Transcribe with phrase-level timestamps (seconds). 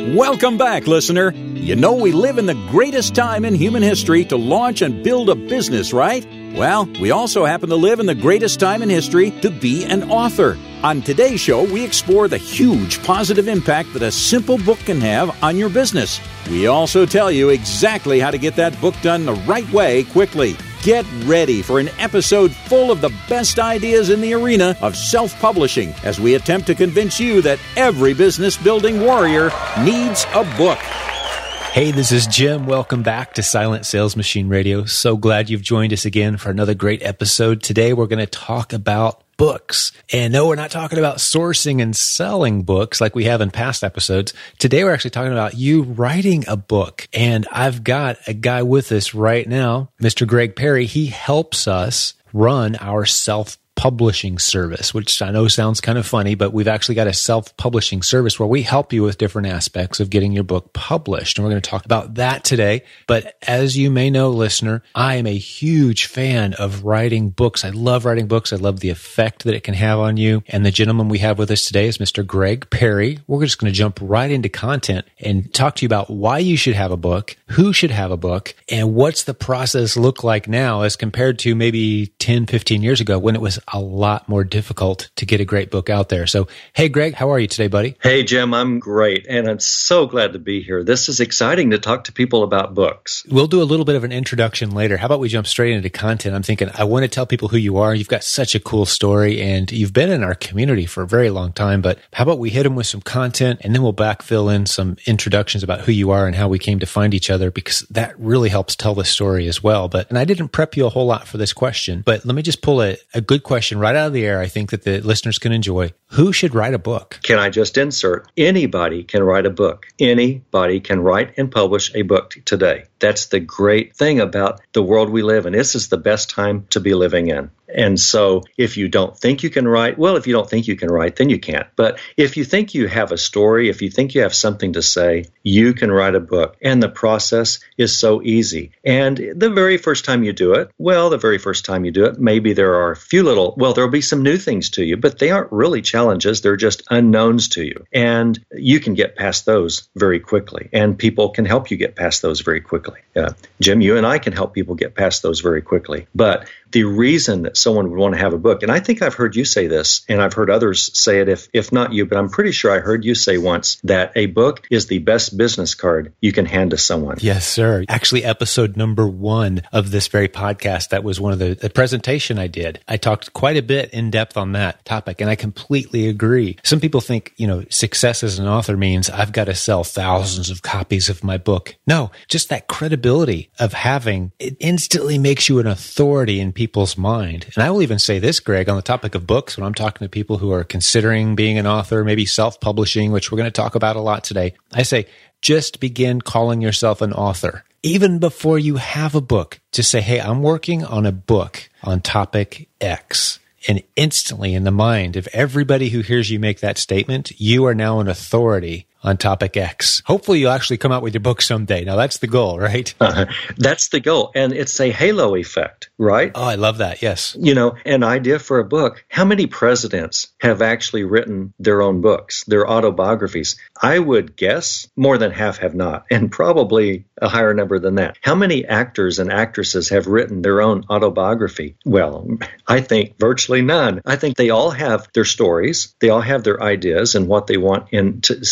[0.00, 1.32] Welcome back, listener.
[1.34, 5.28] You know, we live in the greatest time in human history to launch and build
[5.28, 6.26] a business, right?
[6.56, 10.10] Well, we also happen to live in the greatest time in history to be an
[10.10, 10.58] author.
[10.82, 15.36] On today's show, we explore the huge positive impact that a simple book can have
[15.44, 16.18] on your business.
[16.48, 20.56] We also tell you exactly how to get that book done the right way quickly.
[20.82, 25.38] Get ready for an episode full of the best ideas in the arena of self
[25.38, 29.50] publishing as we attempt to convince you that every business building warrior
[29.84, 30.78] needs a book.
[30.78, 32.64] Hey, this is Jim.
[32.64, 34.86] Welcome back to Silent Sales Machine Radio.
[34.86, 37.62] So glad you've joined us again for another great episode.
[37.62, 39.92] Today we're going to talk about books.
[40.12, 43.82] And no, we're not talking about sourcing and selling books like we have in past
[43.82, 44.34] episodes.
[44.58, 47.08] Today, we're actually talking about you writing a book.
[47.14, 50.26] And I've got a guy with us right now, Mr.
[50.26, 50.84] Greg Perry.
[50.84, 56.34] He helps us run our self publishing service, which I know sounds kind of funny,
[56.34, 60.00] but we've actually got a self publishing service where we help you with different aspects
[60.00, 61.38] of getting your book published.
[61.38, 62.82] And we're going to talk about that today.
[63.06, 67.64] But as you may know, listener, I am a huge fan of writing books.
[67.64, 68.52] I love writing books.
[68.52, 70.42] I love the effect that it can have on you.
[70.48, 72.26] And the gentleman we have with us today is Mr.
[72.26, 73.20] Greg Perry.
[73.28, 76.58] We're just going to jump right into content and talk to you about why you
[76.58, 80.48] should have a book, who should have a book, and what's the process look like
[80.48, 84.44] now as compared to maybe 10, 15 years ago when it was a lot more
[84.44, 86.26] difficult to get a great book out there.
[86.26, 87.96] So, hey, Greg, how are you today, buddy?
[88.02, 89.26] Hey, Jim, I'm great.
[89.28, 90.82] And I'm so glad to be here.
[90.82, 93.24] This is exciting to talk to people about books.
[93.30, 94.96] We'll do a little bit of an introduction later.
[94.96, 96.34] How about we jump straight into content?
[96.34, 97.94] I'm thinking, I want to tell people who you are.
[97.94, 101.30] You've got such a cool story and you've been in our community for a very
[101.30, 101.80] long time.
[101.80, 104.96] But how about we hit them with some content and then we'll backfill in some
[105.06, 108.18] introductions about who you are and how we came to find each other because that
[108.18, 109.88] really helps tell the story as well.
[109.88, 112.42] But, and I didn't prep you a whole lot for this question, but let me
[112.42, 114.84] just pull a, a good question question right out of the air I think that
[114.84, 115.92] the listeners can enjoy.
[116.12, 117.20] Who should write a book?
[117.22, 118.26] Can I just insert?
[118.34, 119.84] Anybody can write a book.
[119.98, 122.84] Anybody can write and publish a book today.
[123.00, 125.52] That's the great thing about the world we live in.
[125.52, 127.50] This is the best time to be living in.
[127.74, 130.76] And so if you don't think you can write, well, if you don't think you
[130.76, 131.66] can write, then you can't.
[131.76, 134.82] But if you think you have a story, if you think you have something to
[134.82, 136.56] say, you can write a book.
[136.60, 138.72] And the process is so easy.
[138.84, 142.04] And the very first time you do it, well, the very first time you do
[142.06, 144.96] it, maybe there are a few little, well, there'll be some new things to you,
[144.96, 146.40] but they aren't really challenges.
[146.40, 147.86] They're just unknowns to you.
[147.92, 150.68] And you can get past those very quickly.
[150.72, 152.89] And people can help you get past those very quickly.
[153.16, 156.06] Uh, Jim, you and I can help people get past those very quickly.
[156.14, 159.14] But the reason that someone would want to have a book, and I think I've
[159.14, 162.18] heard you say this, and I've heard others say it, if, if not you, but
[162.18, 165.74] I'm pretty sure I heard you say once that a book is the best business
[165.74, 167.18] card you can hand to someone.
[167.20, 167.84] Yes, sir.
[167.88, 172.38] Actually, episode number one of this very podcast, that was one of the, the presentation
[172.38, 172.80] I did.
[172.88, 176.56] I talked quite a bit in depth on that topic, and I completely agree.
[176.64, 180.50] Some people think, you know, success as an author means I've got to sell thousands
[180.50, 181.76] of copies of my book.
[181.86, 187.46] No, just that credibility of having it instantly makes you an authority in people's mind.
[187.54, 190.04] And I will even say this, Greg, on the topic of books, when I'm talking
[190.04, 193.50] to people who are considering being an author, maybe self publishing, which we're going to
[193.50, 195.06] talk about a lot today, I say,
[195.40, 197.64] just begin calling yourself an author.
[197.82, 202.02] Even before you have a book, just say, Hey, I'm working on a book on
[202.02, 203.38] topic X.
[203.66, 207.74] And instantly in the mind of everybody who hears you make that statement, you are
[207.74, 210.02] now an authority on topic X.
[210.06, 211.84] Hopefully, you'll actually come out with your book someday.
[211.84, 212.92] Now, that's the goal, right?
[213.00, 214.32] Uh, that's the goal.
[214.34, 216.32] And it's a halo effect, right?
[216.34, 217.02] Oh, I love that.
[217.02, 217.36] Yes.
[217.38, 219.04] You know, an idea for a book.
[219.08, 223.56] How many presidents have actually written their own books, their autobiographies?
[223.80, 228.18] I would guess more than half have not, and probably a higher number than that.
[228.22, 231.76] How many actors and actresses have written their own autobiography?
[231.84, 234.00] Well, I think virtually none.
[234.04, 237.56] I think they all have their stories, they all have their ideas and what they
[237.56, 238.44] want in to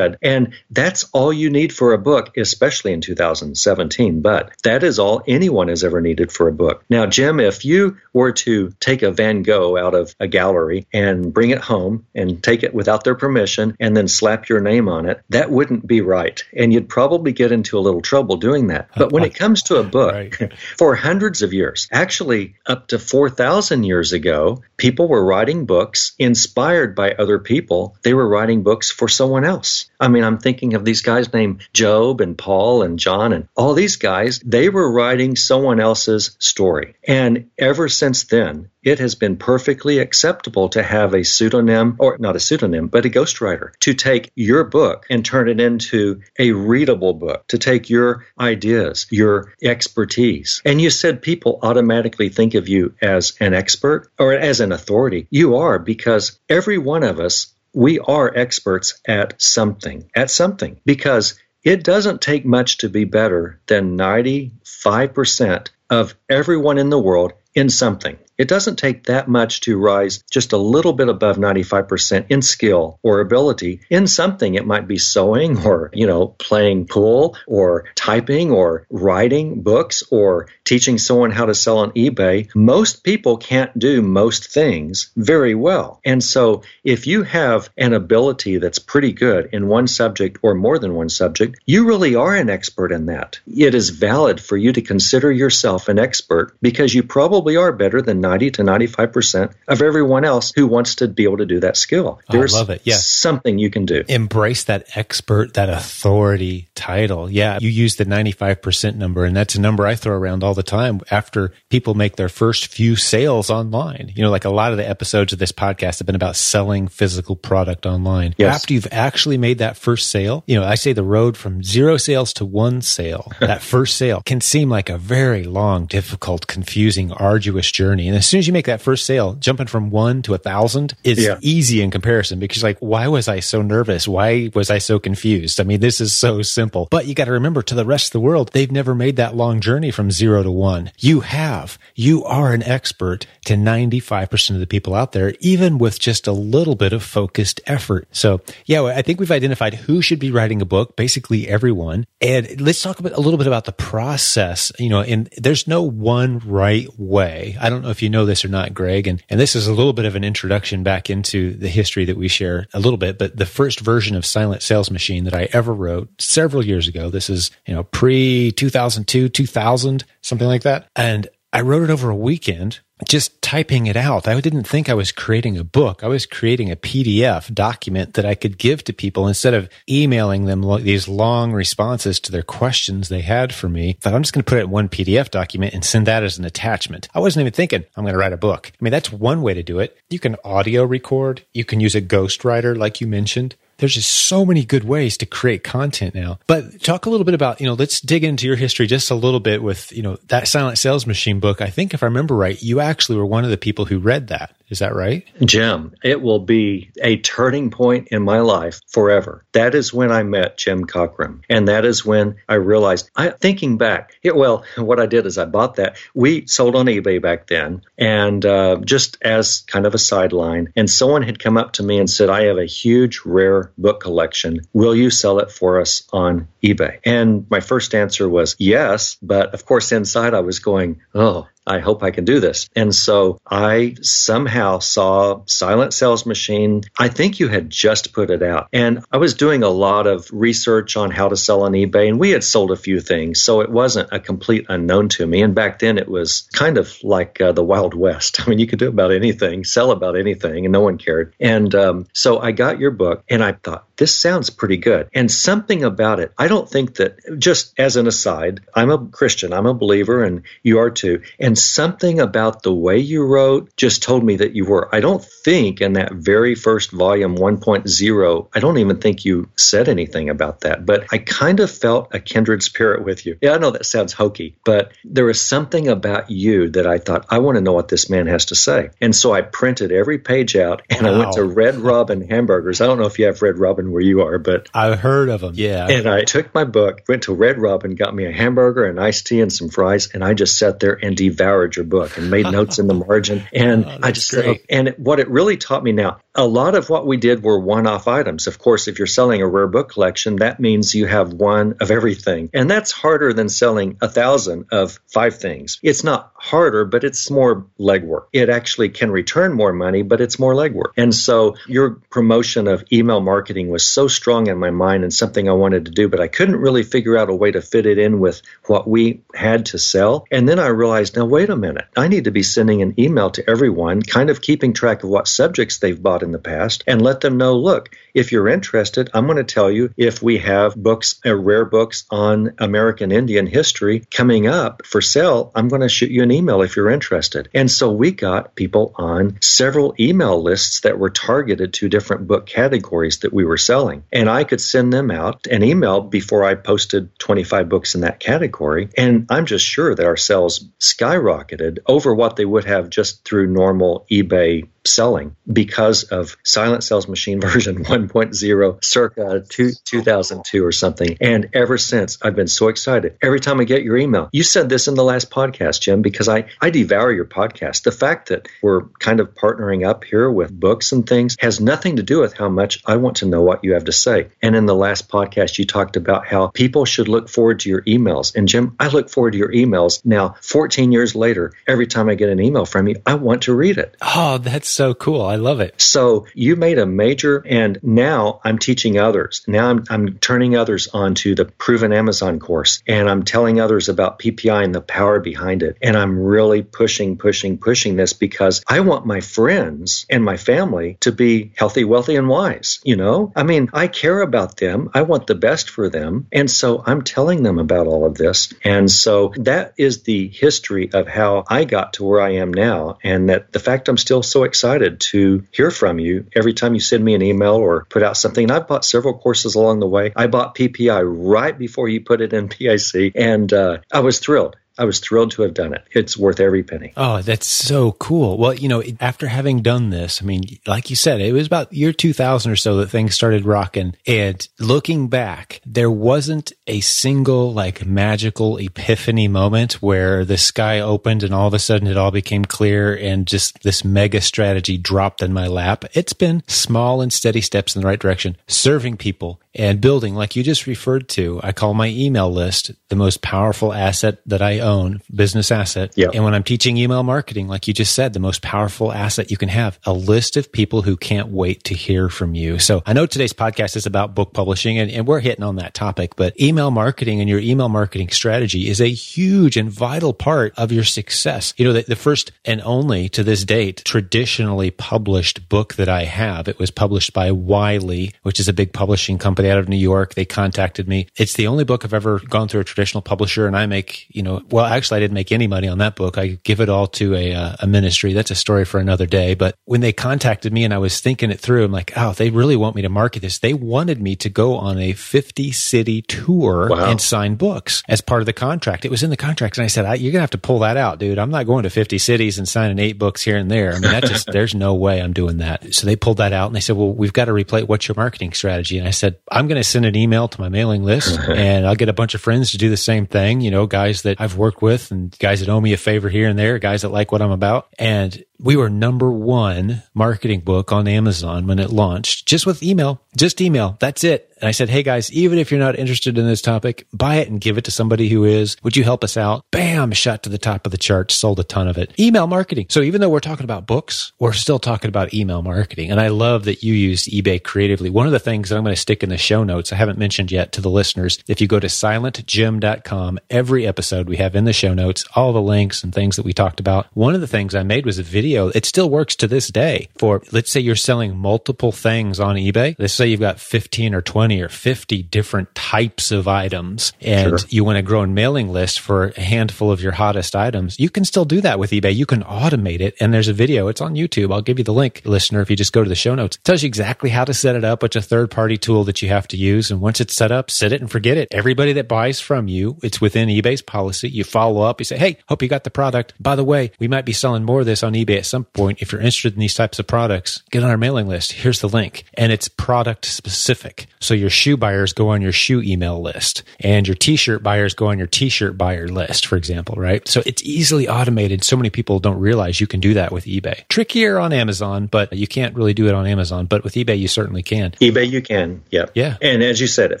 [0.22, 4.20] and that's all you need for a book, especially in 2017.
[4.20, 6.84] But that is all anyone has ever needed for a book.
[6.88, 11.32] Now, Jim, if you were to take a Van Gogh out of a gallery and
[11.32, 15.06] bring it home and take it without their permission and then slap your name on
[15.08, 16.42] it, that wouldn't be right.
[16.56, 18.88] And you'd probably get into a little trouble doing that.
[18.96, 20.52] But when it comes to a book, right.
[20.78, 26.94] for hundreds of years, actually up to 4,000 years ago, people were writing books inspired
[26.94, 27.96] by other people.
[28.02, 29.90] They were writing books for someone else.
[30.04, 33.72] I mean, I'm thinking of these guys named Job and Paul and John and all
[33.72, 34.38] these guys.
[34.44, 36.94] They were writing someone else's story.
[37.08, 42.36] And ever since then, it has been perfectly acceptable to have a pseudonym, or not
[42.36, 47.14] a pseudonym, but a ghostwriter, to take your book and turn it into a readable
[47.14, 50.60] book, to take your ideas, your expertise.
[50.66, 55.28] And you said people automatically think of you as an expert or as an authority.
[55.30, 61.38] You are because every one of us we are experts at something, at something, because
[61.62, 67.68] it doesn't take much to be better than 95% of everyone in the world in
[67.68, 68.18] something.
[68.36, 72.98] It doesn't take that much to rise just a little bit above 95% in skill
[73.02, 74.54] or ability in something.
[74.54, 80.48] It might be sewing or, you know, playing pool or typing or writing books or
[80.64, 82.52] teaching someone how to sell on eBay.
[82.56, 86.00] Most people can't do most things very well.
[86.04, 90.78] And so if you have an ability that's pretty good in one subject or more
[90.78, 93.38] than one subject, you really are an expert in that.
[93.46, 98.02] It is valid for you to consider yourself an expert because you probably are better
[98.02, 101.76] than 90 to 95% of everyone else who wants to be able to do that
[101.76, 102.20] skill.
[102.30, 102.80] There's I love it.
[102.84, 102.96] Yeah.
[102.96, 104.02] something you can do.
[104.08, 107.30] Embrace that expert, that authority title.
[107.30, 107.58] Yeah.
[107.60, 111.00] You use the 95% number, and that's a number I throw around all the time
[111.10, 114.12] after people make their first few sales online.
[114.14, 116.88] You know, like a lot of the episodes of this podcast have been about selling
[116.88, 118.34] physical product online.
[118.38, 118.54] Yes.
[118.54, 121.96] After you've actually made that first sale, you know, I say the road from zero
[121.98, 127.12] sales to one sale, that first sale can seem like a very long, difficult, confusing,
[127.12, 128.08] arduous journey.
[128.14, 130.94] And as soon as you make that first sale, jumping from one to a thousand
[131.02, 131.36] is yeah.
[131.40, 134.06] easy in comparison because like, why was I so nervous?
[134.06, 135.58] Why was I so confused?
[135.58, 138.12] I mean, this is so simple, but you got to remember to the rest of
[138.12, 140.92] the world, they've never made that long journey from zero to one.
[140.96, 145.98] You have, you are an expert to 95% of the people out there, even with
[145.98, 148.06] just a little bit of focused effort.
[148.12, 152.06] So yeah, I think we've identified who should be writing a book, basically everyone.
[152.20, 155.82] And let's talk about a little bit about the process, you know, and there's no
[155.82, 157.56] one right way.
[157.60, 159.06] I don't know if you know this or not, Greg.
[159.06, 162.16] And, and this is a little bit of an introduction back into the history that
[162.16, 163.18] we share a little bit.
[163.18, 167.10] But the first version of Silent Sales Machine that I ever wrote several years ago,
[167.10, 170.88] this is, you know, pre 2002, 2000, something like that.
[170.96, 174.26] And I wrote it over a weekend just typing it out.
[174.26, 176.02] I didn't think I was creating a book.
[176.02, 180.46] I was creating a PDF document that I could give to people instead of emailing
[180.46, 183.98] them these long responses to their questions they had for me.
[184.02, 186.38] That I'm just going to put it in one PDF document and send that as
[186.38, 187.08] an attachment.
[187.14, 188.72] I wasn't even thinking I'm going to write a book.
[188.72, 189.96] I mean, that's one way to do it.
[190.10, 191.44] You can audio record.
[191.52, 195.26] You can use a ghostwriter, like you mentioned there's just so many good ways to
[195.26, 196.38] create content now.
[196.46, 199.14] But talk a little bit about, you know, let's dig into your history just a
[199.14, 201.60] little bit with, you know, that Silent Sales Machine book.
[201.60, 204.28] I think if I remember right, you actually were one of the people who read
[204.28, 204.54] that.
[204.70, 205.24] Is that right?
[205.44, 209.44] Jim, it will be a turning point in my life forever.
[209.52, 211.42] That is when I met Jim Cockrum.
[211.48, 215.38] And that is when I realized, I, thinking back, it, well, what I did is
[215.38, 215.96] I bought that.
[216.14, 217.82] We sold on eBay back then.
[217.98, 221.98] And uh, just as kind of a sideline, and someone had come up to me
[221.98, 224.60] and said, I have a huge, rare book collection.
[224.72, 227.00] Will you sell it for us on eBay?
[227.04, 229.16] And my first answer was yes.
[229.20, 232.68] But of course, inside I was going, oh, I hope I can do this.
[232.76, 236.82] And so I somehow saw Silent Sales Machine.
[236.98, 238.68] I think you had just put it out.
[238.72, 242.20] And I was doing a lot of research on how to sell on eBay, and
[242.20, 243.40] we had sold a few things.
[243.40, 245.42] So it wasn't a complete unknown to me.
[245.42, 248.40] And back then it was kind of like uh, the Wild West.
[248.46, 251.34] I mean, you could do about anything, sell about anything, and no one cared.
[251.40, 255.08] And um, so I got your book, and I thought, this sounds pretty good.
[255.14, 259.52] And something about it, I don't think that, just as an aside, I'm a Christian,
[259.52, 261.22] I'm a believer, and you are too.
[261.38, 264.94] And something about the way you wrote just told me that you were.
[264.94, 269.88] I don't think in that very first volume 1.0, I don't even think you said
[269.88, 273.38] anything about that, but I kind of felt a kindred spirit with you.
[273.40, 277.26] Yeah, I know that sounds hokey, but there was something about you that I thought,
[277.30, 278.90] I want to know what this man has to say.
[279.00, 281.12] And so I printed every page out and wow.
[281.12, 282.80] I went to Red Robin Hamburgers.
[282.80, 285.40] I don't know if you have Red Robin where you are, but I've heard of
[285.40, 285.54] them.
[285.56, 285.88] Yeah.
[285.88, 289.26] And I took my book, went to Red Robin, got me a hamburger, an iced
[289.26, 292.44] tea, and some fries, and I just sat there and devoured your book and made
[292.44, 293.42] notes in the margin.
[293.54, 296.74] And oh, I just said, oh, and what it really taught me now, a lot
[296.74, 298.46] of what we did were one-off items.
[298.46, 301.90] Of course, if you're selling a rare book collection, that means you have one of
[301.90, 305.78] everything, and that's harder than selling a thousand of five things.
[305.82, 308.26] It's not harder, but it's more legwork.
[308.32, 310.92] It actually can return more money, but it's more legwork.
[310.98, 315.48] And so your promotion of email marketing was so strong in my mind and something
[315.48, 317.98] I wanted to do, but I couldn't really figure out a way to fit it
[317.98, 320.26] in with what we had to sell.
[320.30, 323.30] And then I realized, now wait a minute, I need to be sending an email
[323.30, 327.00] to everyone, kind of keeping track of what subjects they've bought in the past, and
[327.00, 330.76] let them know, look, if you're interested, I'm going to tell you if we have
[330.76, 335.50] books, uh, rare books on American Indian history coming up for sale.
[335.54, 337.48] I'm going to shoot you an email if you're interested.
[337.54, 342.46] And so we got people on several email lists that were targeted to different book
[342.46, 344.04] categories that we were selling.
[344.12, 348.20] And I could send them out an email before I posted 25 books in that
[348.20, 348.88] category.
[348.96, 353.46] And I'm just sure that our sales skyrocketed over what they would have just through
[353.46, 361.16] normal eBay selling because of Silent Sales Machine version 1.0 circa two, 2002 or something.
[361.20, 363.16] And ever since, I've been so excited.
[363.22, 366.23] Every time I get your email, you said this in the last podcast, Jim, because
[366.28, 367.82] I, I devour your podcast.
[367.82, 371.96] The fact that we're kind of partnering up here with books and things has nothing
[371.96, 374.28] to do with how much I want to know what you have to say.
[374.42, 377.82] And in the last podcast, you talked about how people should look forward to your
[377.82, 378.34] emails.
[378.34, 381.52] And Jim, I look forward to your emails now, 14 years later.
[381.66, 383.96] Every time I get an email from you, I want to read it.
[384.00, 385.22] Oh, that's so cool.
[385.22, 385.80] I love it.
[385.80, 389.44] So you made a major, and now I'm teaching others.
[389.46, 394.18] Now I'm, I'm turning others onto the Proven Amazon course, and I'm telling others about
[394.18, 395.76] PPI and the power behind it.
[395.82, 400.98] And I'm really pushing, pushing, pushing this because I want my friends and my family
[401.00, 402.80] to be healthy, wealthy, and wise.
[402.84, 404.90] You know, I mean, I care about them.
[404.94, 406.26] I want the best for them.
[406.32, 408.52] And so I'm telling them about all of this.
[408.62, 412.98] And so that is the history of how I got to where I am now.
[413.02, 416.80] And that the fact I'm still so excited to hear from you every time you
[416.80, 418.44] send me an email or put out something.
[418.44, 420.12] And I've bought several courses along the way.
[420.14, 424.56] I bought PPI right before you put it in PIC, and uh, I was thrilled.
[424.76, 425.84] I was thrilled to have done it.
[425.92, 426.92] It's worth every penny.
[426.96, 428.36] Oh, that's so cool.
[428.38, 431.72] Well, you know, after having done this, I mean, like you said, it was about
[431.72, 433.94] year 2000 or so that things started rocking.
[434.06, 441.22] And looking back, there wasn't a single like magical epiphany moment where the sky opened
[441.22, 445.22] and all of a sudden it all became clear and just this mega strategy dropped
[445.22, 445.84] in my lap.
[445.92, 450.36] It's been small and steady steps in the right direction, serving people and building, like
[450.36, 451.40] you just referred to.
[451.42, 455.92] I call my email list the most powerful asset that I own, business asset.
[455.96, 456.10] Yep.
[456.14, 459.36] And when I'm teaching email marketing, like you just said, the most powerful asset you
[459.36, 462.58] can have, a list of people who can't wait to hear from you.
[462.58, 465.74] So I know today's podcast is about book publishing and, and we're hitting on that
[465.74, 470.52] topic, but email marketing and your email marketing strategy is a huge and vital part
[470.56, 471.54] of your success.
[471.56, 476.04] You know, the, the first and only to this date traditionally published book that I
[476.04, 479.76] have, it was published by Wiley, which is a big publishing company out of New
[479.76, 480.14] York.
[480.14, 481.06] They contacted me.
[481.16, 484.22] It's the only book I've ever gone through a traditional publisher and I make, you
[484.22, 486.18] know, well, actually, I didn't make any money on that book.
[486.18, 488.12] I give it all to a, uh, a ministry.
[488.12, 489.34] That's a story for another day.
[489.34, 492.30] But when they contacted me and I was thinking it through, I'm like, oh, they
[492.30, 493.38] really want me to market this.
[493.38, 496.90] They wanted me to go on a 50 city tour Wow.
[496.90, 498.84] and sign books as part of the contract.
[498.84, 499.58] It was in the contract.
[499.58, 501.18] And I said, I, you're going to have to pull that out, dude.
[501.18, 503.70] I'm not going to 50 cities and signing eight books here and there.
[503.70, 505.74] I mean, that just, there's no way I'm doing that.
[505.74, 507.94] So they pulled that out and they said, well, we've got to replay what's your
[507.96, 508.78] marketing strategy?
[508.78, 511.74] And I said, I'm going to send an email to my mailing list and I'll
[511.74, 513.40] get a bunch of friends to do the same thing.
[513.40, 516.28] You know, guys that I've worked with and guys that owe me a favor here
[516.28, 517.68] and there, guys that like what I'm about.
[517.76, 523.00] And we were number one marketing book on Amazon when it launched, just with email,
[523.16, 523.76] just email.
[523.80, 524.30] That's it.
[524.40, 527.28] And I said, Hey guys, even if you're not interested in this topic, buy it
[527.28, 528.56] and give it to somebody who is.
[528.62, 529.44] Would you help us out?
[529.52, 531.98] Bam, shot to the top of the charts, sold a ton of it.
[531.98, 532.66] Email marketing.
[532.68, 535.90] So even though we're talking about books, we're still talking about email marketing.
[535.90, 537.88] And I love that you used eBay creatively.
[537.88, 539.98] One of the things that I'm going to stick in the show notes, I haven't
[539.98, 541.22] mentioned yet to the listeners.
[541.28, 545.40] If you go to silentjim.com, every episode we have in the show notes, all the
[545.40, 546.86] links and things that we talked about.
[546.92, 548.23] One of the things I made was a video.
[548.54, 552.74] It still works to this day for, let's say you're selling multiple things on eBay.
[552.78, 557.38] Let's say you've got 15 or 20 or 50 different types of items and Sure.
[557.48, 560.78] you want to grow a mailing list for a handful of your hottest items.
[560.78, 561.94] You can still do that with eBay.
[561.94, 562.94] You can automate it.
[563.00, 563.68] And there's a video.
[563.68, 564.32] It's on YouTube.
[564.32, 566.36] I'll give you the link, listener, if you just go to the show notes.
[566.36, 567.82] It tells you exactly how to set it up.
[567.84, 569.70] It's a third party tool that you have to use.
[569.70, 571.28] And once it's set up, set it and forget it.
[571.30, 574.08] Everybody that buys from you, it's within eBay's policy.
[574.08, 574.80] You follow up.
[574.80, 576.14] You say, Hey, hope you got the product.
[576.20, 578.80] By the way, we might be selling more of this on eBay at some point.
[578.80, 581.32] If you're interested in these types of products, get on our mailing list.
[581.32, 582.04] Here's the link.
[582.14, 583.86] And it's product specific.
[584.00, 587.86] So your shoe buyers go on your shoe email list and your t-shirt buyers go
[587.86, 590.06] on your t-shirt buyer list, for example, right?
[590.06, 591.42] So it's easily automated.
[591.44, 593.66] So many people don't realize you can do that with eBay.
[593.68, 596.46] Trickier on Amazon, but you can't really do it on Amazon.
[596.46, 597.72] But with eBay, you certainly can.
[597.72, 598.62] eBay, you can.
[598.70, 598.92] Yep.
[598.94, 599.16] Yeah.
[599.22, 600.00] And as you said, it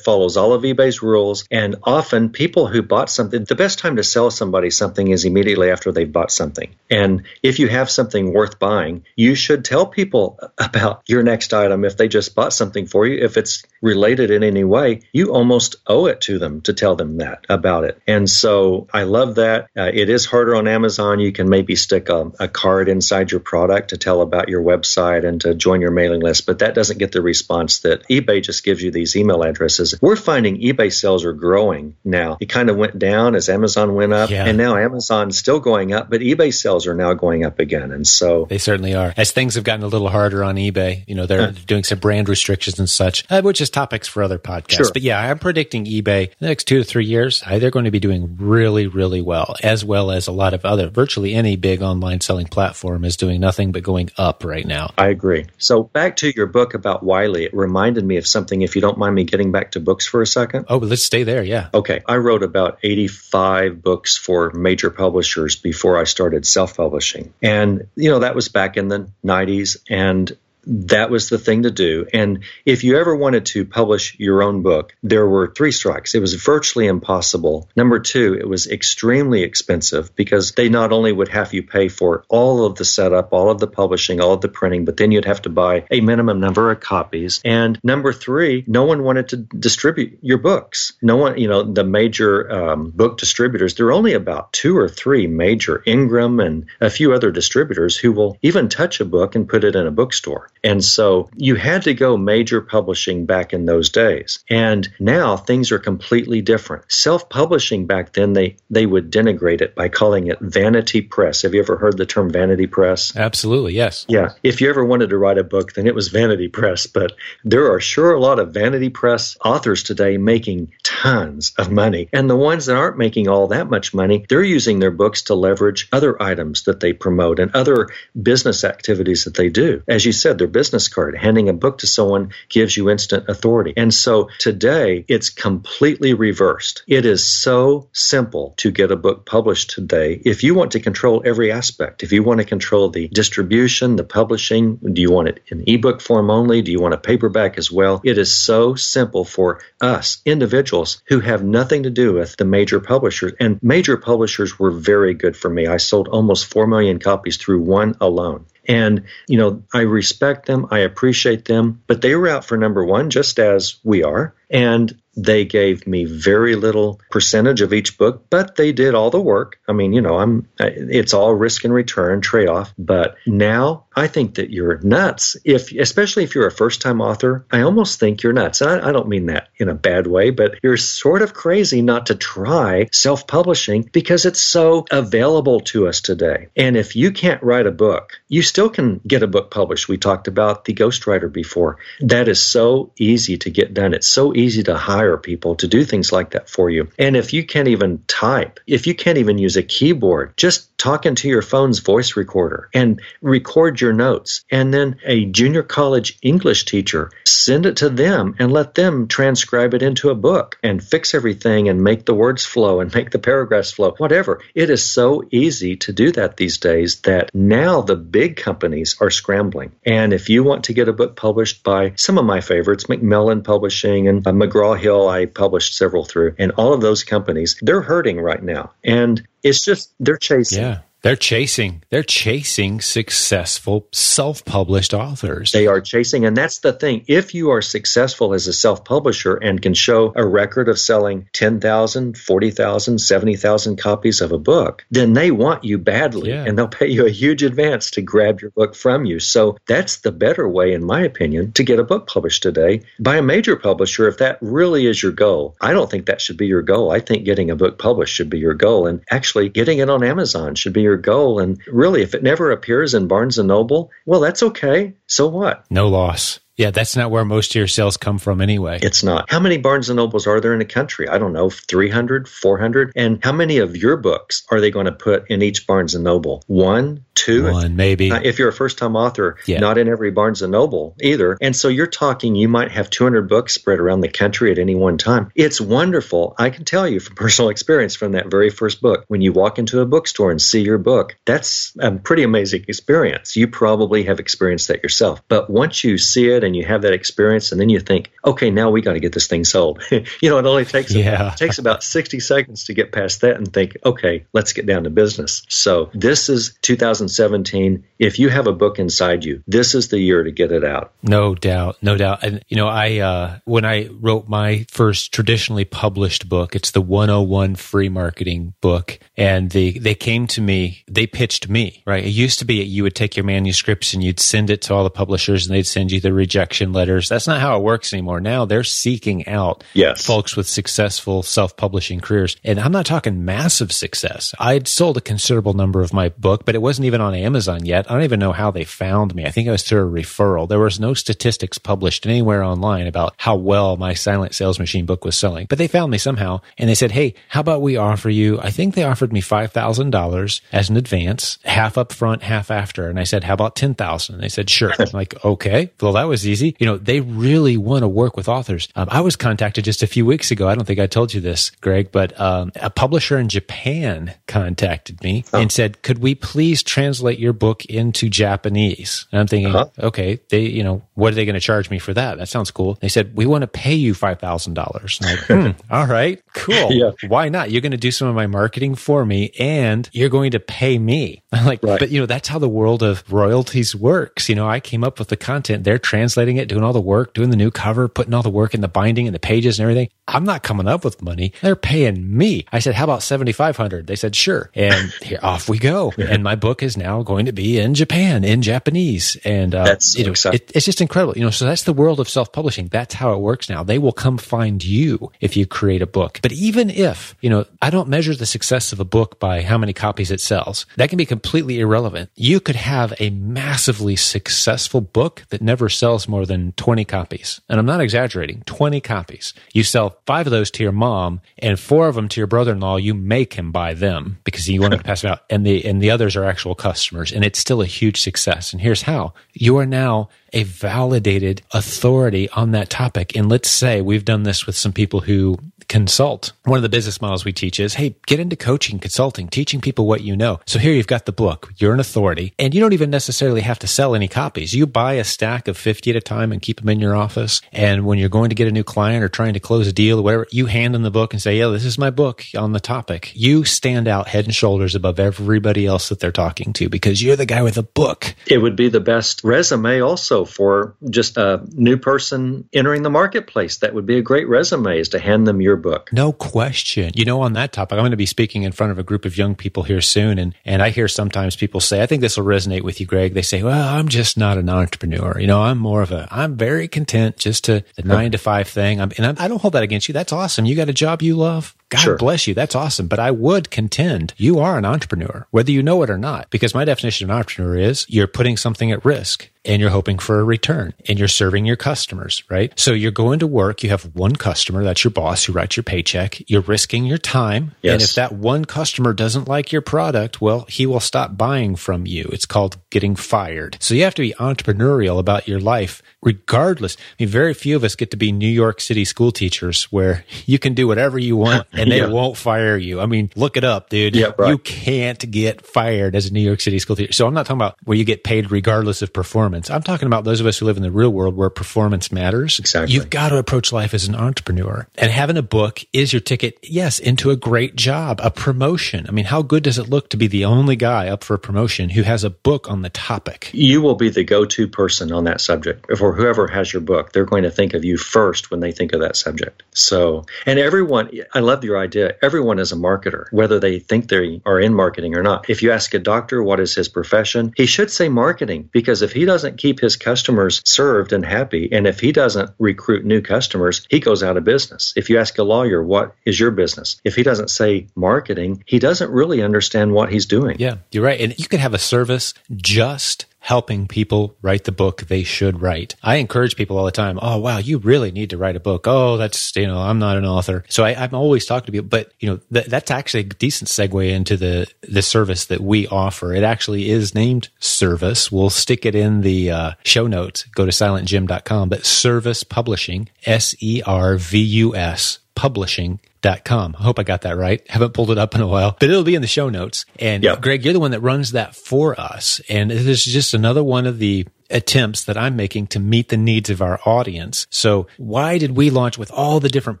[0.00, 1.46] follows all of eBay's rules.
[1.50, 5.70] And often people who bought something, the best time to sell somebody something is immediately
[5.70, 6.74] after they've bought something.
[6.90, 11.54] And if you have something something worth buying, you should tell people about your next
[11.54, 13.24] item if they just bought something for you.
[13.24, 17.18] If it's related in any way, you almost owe it to them to tell them
[17.18, 18.00] that about it.
[18.06, 19.70] And so I love that.
[19.74, 21.18] Uh, it is harder on Amazon.
[21.18, 25.26] You can maybe stick a, a card inside your product to tell about your website
[25.26, 28.64] and to join your mailing list, but that doesn't get the response that eBay just
[28.64, 29.94] gives you these email addresses.
[30.02, 32.36] We're finding eBay sales are growing now.
[32.38, 34.44] It kind of went down as Amazon went up, yeah.
[34.44, 37.92] and now Amazon's still going up, but eBay sales are now going up again.
[37.94, 39.14] And so they certainly are.
[39.16, 42.28] As things have gotten a little harder on eBay, you know, they're doing some brand
[42.28, 44.72] restrictions and such, uh, which is topics for other podcasts.
[44.76, 44.92] Sure.
[44.92, 48.00] But yeah, I'm predicting eBay the next two to three years, they're going to be
[48.00, 52.20] doing really, really well, as well as a lot of other, virtually any big online
[52.20, 54.92] selling platform is doing nothing but going up right now.
[54.98, 55.46] I agree.
[55.58, 58.98] So back to your book about Wiley, it reminded me of something, if you don't
[58.98, 60.66] mind me getting back to books for a second.
[60.68, 61.42] Oh, but let's stay there.
[61.42, 61.68] Yeah.
[61.72, 62.02] Okay.
[62.06, 67.32] I wrote about 85 books for major publishers before I started self publishing.
[67.42, 69.78] And, you know, that was back in the 90s.
[69.88, 72.06] And that was the thing to do.
[72.12, 76.14] And if you ever wanted to publish your own book, there were three strikes.
[76.14, 77.68] It was virtually impossible.
[77.76, 82.24] Number two, it was extremely expensive because they not only would have you pay for
[82.28, 85.24] all of the setup, all of the publishing, all of the printing, but then you'd
[85.24, 87.40] have to buy a minimum number of copies.
[87.44, 90.92] And number three, no one wanted to distribute your books.
[91.02, 94.88] No one, you know, the major um, book distributors, there are only about two or
[94.88, 99.48] three major Ingram and a few other distributors who will even touch a book and
[99.48, 100.50] put it in a bookstore.
[100.62, 104.42] And so you had to go major publishing back in those days.
[104.48, 106.90] And now things are completely different.
[106.90, 111.42] Self-publishing back then, they, they would denigrate it by calling it vanity press.
[111.42, 113.14] Have you ever heard the term vanity press?
[113.16, 114.06] Absolutely, yes.
[114.08, 114.32] Yeah.
[114.42, 116.86] If you ever wanted to write a book, then it was vanity press.
[116.86, 117.12] But
[117.44, 122.08] there are sure a lot of vanity press authors today making tons of money.
[122.12, 125.34] And the ones that aren't making all that much money, they're using their books to
[125.34, 127.88] leverage other items that they promote and other
[128.20, 129.82] business activities that they do.
[129.88, 131.16] As you said, they're business card.
[131.16, 133.72] Handing a book to someone gives you instant authority.
[133.78, 136.82] And so today it's completely reversed.
[136.86, 140.20] It is so simple to get a book published today.
[140.22, 144.04] If you want to control every aspect, if you want to control the distribution, the
[144.04, 146.60] publishing, do you want it in ebook form only?
[146.60, 148.02] Do you want a paperback as well?
[148.04, 152.80] It is so simple for us individuals who have nothing to do with the major
[152.80, 153.32] publishers.
[153.40, 155.66] And major publishers were very good for me.
[155.66, 158.44] I sold almost 4 million copies through one alone.
[158.66, 162.84] And, you know, I respect them, I appreciate them, but they were out for number
[162.84, 164.34] one just as we are.
[164.50, 169.20] And they gave me very little percentage of each book, but they did all the
[169.20, 169.58] work.
[169.68, 172.74] I mean, you know, I'm it's all risk and return trade off.
[172.78, 175.36] But now I think that you're nuts.
[175.44, 178.62] If especially if you're a first time author, I almost think you're nuts.
[178.62, 182.06] I, I don't mean that in a bad way, but you're sort of crazy not
[182.06, 186.48] to try self publishing because it's so available to us today.
[186.56, 189.88] And if you can't write a book, you still can get a book published.
[189.88, 191.78] We talked about the ghostwriter before.
[192.00, 193.94] That is so easy to get done.
[193.94, 196.88] It's so easy to hire people to do things like that for you.
[196.98, 201.06] And if you can't even type, if you can't even use a keyboard, just talk
[201.06, 204.44] into your phone's voice recorder and record your notes.
[204.50, 209.74] And then a junior college English teacher, send it to them and let them transcribe
[209.74, 213.18] it into a book and fix everything and make the words flow and make the
[213.18, 214.42] paragraphs flow, whatever.
[214.54, 219.10] It is so easy to do that these days that now the big companies are
[219.10, 219.72] scrambling.
[219.84, 223.42] And if you want to get a book published by some of my favorites, Macmillan
[223.42, 226.34] Publishing and Uh, McGraw Hill I published several through.
[226.38, 228.72] And all of those companies, they're hurting right now.
[228.82, 230.62] And it's just, they're chasing.
[230.62, 230.80] Yeah.
[231.04, 231.82] They're chasing.
[231.90, 235.52] They're chasing successful self-published authors.
[235.52, 237.04] They are chasing, and that's the thing.
[237.06, 242.16] If you are successful as a self-publisher and can show a record of selling 10,000,
[242.16, 246.46] 40,000, 70,000 copies of a book, then they want you badly, yeah.
[246.46, 249.20] and they'll pay you a huge advance to grab your book from you.
[249.20, 253.18] So that's the better way, in my opinion, to get a book published today by
[253.18, 254.08] a major publisher.
[254.08, 256.92] If that really is your goal, I don't think that should be your goal.
[256.92, 260.02] I think getting a book published should be your goal, and actually getting it on
[260.02, 261.40] Amazon should be your your goal.
[261.40, 264.94] And really, if it never appears in Barnes and Noble, well, that's okay.
[265.06, 265.64] So what?
[265.70, 266.40] No loss.
[266.56, 268.78] Yeah, that's not where most of your sales come from anyway.
[268.80, 269.28] It's not.
[269.28, 271.08] How many Barnes and Nobles are there in the country?
[271.08, 272.92] I don't know, 300, 400?
[272.94, 276.04] And how many of your books are they going to put in each Barnes and
[276.04, 276.44] Noble?
[276.46, 277.50] One, two?
[277.50, 278.10] One, maybe.
[278.10, 279.58] Uh, if you're a first time author, yeah.
[279.58, 281.36] not in every Barnes and Noble either.
[281.40, 284.74] And so you're talking, you might have 200 books spread around the country at any
[284.74, 285.32] one time.
[285.34, 286.34] It's wonderful.
[286.38, 289.04] I can tell you from personal experience from that very first book.
[289.08, 293.34] When you walk into a bookstore and see your book, that's a pretty amazing experience.
[293.36, 295.22] You probably have experienced that yourself.
[295.28, 298.50] But once you see it, and you have that experience and then you think, okay,
[298.50, 299.82] now we got to get this thing sold.
[299.90, 301.32] you know, it only takes yeah.
[301.32, 304.84] it takes about 60 seconds to get past that and think, okay, let's get down
[304.84, 305.44] to business.
[305.48, 309.98] So this is 2016 2017, if you have a book inside you, this is the
[309.98, 310.92] year to get it out.
[311.02, 312.22] No doubt, no doubt.
[312.22, 316.80] And you know, I uh, when I wrote my first traditionally published book, it's the
[316.80, 322.04] 101 free marketing book, and they they came to me, they pitched me, right?
[322.04, 324.84] It used to be you would take your manuscripts and you'd send it to all
[324.84, 327.08] the publishers, and they'd send you the rejection letters.
[327.08, 328.20] That's not how it works anymore.
[328.20, 330.04] Now they're seeking out yes.
[330.04, 334.34] folks with successful self-publishing careers, and I'm not talking massive success.
[334.38, 337.90] I'd sold a considerable number of my book, but it wasn't even on Amazon yet.
[337.90, 339.24] I don't even know how they found me.
[339.24, 340.48] I think it was through a referral.
[340.48, 345.04] There was no statistics published anywhere online about how well my silent sales machine book
[345.04, 348.10] was selling, but they found me somehow and they said, Hey, how about we offer
[348.10, 352.88] you, I think they offered me $5,000 as an advance, half up front, half after.
[352.88, 354.18] And I said, how about 10,000?
[354.18, 354.72] They said, sure.
[354.78, 355.70] I'm like, okay.
[355.80, 356.56] Well, that was easy.
[356.58, 358.68] You know, they really want to work with authors.
[358.76, 360.48] Um, I was contacted just a few weeks ago.
[360.48, 365.02] I don't think I told you this, Greg, but um, a publisher in Japan contacted
[365.02, 365.40] me oh.
[365.40, 369.06] and said, could we please translate your book into Japanese?
[369.10, 369.86] And I'm thinking, uh-huh.
[369.86, 372.18] okay, they, you know, what are they going to charge me for that?
[372.18, 372.76] That sounds cool.
[372.80, 375.02] They said, we want to pay you $5,000.
[375.02, 376.72] Like, hmm, all right, cool.
[376.72, 376.90] Yeah.
[377.08, 377.50] Why not?
[377.50, 380.78] You're going to do some of my marketing for me and you're going to pay
[380.78, 381.22] me.
[381.32, 381.78] I'm like, right.
[381.78, 384.28] but you know, that's how the world of royalties works.
[384.28, 385.64] You know, I came up with the content.
[385.64, 388.54] They're translating it, doing all the work, doing the new cover, putting all the work
[388.54, 389.88] in the binding and the pages and everything.
[390.06, 391.32] I'm not coming up with money.
[391.40, 392.44] They're paying me.
[392.52, 393.86] I said, how about 7,500?
[393.86, 394.50] They said, sure.
[394.54, 395.92] And here off we go.
[395.96, 399.16] And my book is now going to be in Japan, in Japanese.
[399.24, 401.16] And, uh, that's you know, it, it's just incredible.
[401.16, 402.68] You know, so that's the world of self publishing.
[402.68, 403.62] That's how it works now.
[403.62, 406.20] They will come find you if you create a book.
[406.22, 409.58] But even if, you know, I don't measure the success of a book by how
[409.58, 410.66] many copies it sells.
[410.76, 412.10] That can be completely irrelevant.
[412.14, 417.40] You could have a massively successful book that never sells more than 20 copies.
[417.48, 419.34] And I'm not exaggerating, 20 copies.
[419.52, 422.76] You sell five of those to your mom and four of them to your brother-in-law.
[422.76, 425.20] You make him buy them because you want to pass it out.
[425.30, 427.12] And the, and the others are actual customers.
[427.12, 428.54] And it's still a huge success.
[428.54, 433.14] And here's how you are now a validated authority on that topic.
[433.14, 435.36] And let's say we've done this with some people who
[435.74, 436.30] consult.
[436.44, 439.88] One of the business models we teach is, hey, get into coaching, consulting, teaching people
[439.88, 440.38] what you know.
[440.46, 443.58] So here you've got the book, you're an authority, and you don't even necessarily have
[443.58, 444.54] to sell any copies.
[444.54, 447.40] You buy a stack of 50 at a time and keep them in your office.
[447.50, 449.98] And when you're going to get a new client or trying to close a deal
[449.98, 452.52] or whatever, you hand them the book and say, yeah, this is my book on
[452.52, 453.10] the topic.
[453.16, 457.16] You stand out head and shoulders above everybody else that they're talking to because you're
[457.16, 458.14] the guy with a book.
[458.28, 463.56] It would be the best resume also for just a new person entering the marketplace.
[463.56, 465.90] That would be a great resume is to hand them your book.
[465.92, 466.92] No question.
[466.94, 469.04] You know, on that topic, I'm going to be speaking in front of a group
[469.04, 470.18] of young people here soon.
[470.18, 473.14] And, and I hear sometimes people say, I think this will resonate with you, Greg.
[473.14, 475.18] They say, well, I'm just not an entrepreneur.
[475.18, 478.46] You know, I'm more of a, I'm very content just to the nine to five
[478.46, 478.80] thing.
[478.80, 479.94] I'm, and I, I don't hold that against you.
[479.94, 480.44] That's awesome.
[480.44, 481.56] You got a job you love.
[481.70, 481.96] God sure.
[481.96, 482.34] bless you.
[482.34, 482.86] That's awesome.
[482.86, 486.54] But I would contend you are an entrepreneur, whether you know it or not, because
[486.54, 490.20] my definition of an entrepreneur is you're putting something at risk and you're hoping for
[490.20, 492.52] a return and you're serving your customers, right?
[492.58, 493.62] So you're going to work.
[493.62, 494.64] You have one customer.
[494.64, 496.28] That's your boss who writes your paycheck.
[496.28, 497.54] You're risking your time.
[497.62, 497.72] Yes.
[497.72, 501.86] And if that one customer doesn't like your product, well, he will stop buying from
[501.86, 502.08] you.
[502.12, 503.56] It's called getting fired.
[503.60, 506.76] So you have to be entrepreneurial about your life regardless.
[506.76, 510.04] I mean, very few of us get to be New York City school teachers where
[510.26, 511.88] you can do whatever you want and they yeah.
[511.88, 512.80] won't fire you.
[512.80, 513.96] I mean, look it up, dude.
[513.96, 514.28] Yeah, right.
[514.28, 516.92] You can't get fired as a New York City school teacher.
[516.92, 519.50] So I'm not talking about where you get paid regardless of performance.
[519.50, 522.38] I'm talking about those of us who live in the real world where performance matters.
[522.38, 522.74] Exactly.
[522.74, 526.38] You've got to approach life as an entrepreneur and having a book is your ticket.
[526.42, 528.86] Yes, into a great job, a promotion.
[528.88, 531.18] I mean, how good does it look to be the only guy up for a
[531.18, 533.30] promotion who has a book on the topic?
[533.32, 535.66] You will be the go-to person on that subject.
[535.68, 538.72] If whoever has your book, they're going to think of you first when they think
[538.72, 539.42] of that subject.
[539.52, 541.96] So, and everyone, I love your idea.
[542.02, 545.28] Everyone is a marketer, whether they think they are in marketing or not.
[545.30, 548.92] If you ask a doctor what is his profession, he should say marketing because if
[548.92, 553.66] he doesn't keep his customers served and happy, and if he doesn't recruit new customers,
[553.70, 554.72] he goes out of business.
[554.76, 556.80] If you ask a lawyer, what is your business?
[556.84, 560.36] If he doesn't say marketing, he doesn't really understand what he's doing.
[560.38, 561.00] Yeah, you're right.
[561.00, 565.74] And you could have a service just helping people write the book they should write.
[565.82, 566.98] I encourage people all the time.
[567.00, 568.66] Oh, wow, you really need to write a book.
[568.66, 570.44] Oh, that's, you know, I'm not an author.
[570.50, 573.48] So I, am always talking to people, but you know, th- that's actually a decent
[573.48, 576.12] segue into the, the service that we offer.
[576.12, 578.12] It actually is named Servus.
[578.12, 580.24] We'll stick it in the uh, show notes.
[580.24, 585.80] Go to silentjim.com, but Servus publishing, S E R V U S publishing
[586.24, 586.54] com.
[586.58, 587.42] I hope I got that right.
[587.50, 589.64] Haven't pulled it up in a while, but it'll be in the show notes.
[589.78, 592.20] And Greg, you're the one that runs that for us.
[592.28, 595.96] And this is just another one of the attempts that I'm making to meet the
[595.96, 597.26] needs of our audience.
[597.30, 599.60] So why did we launch with all the different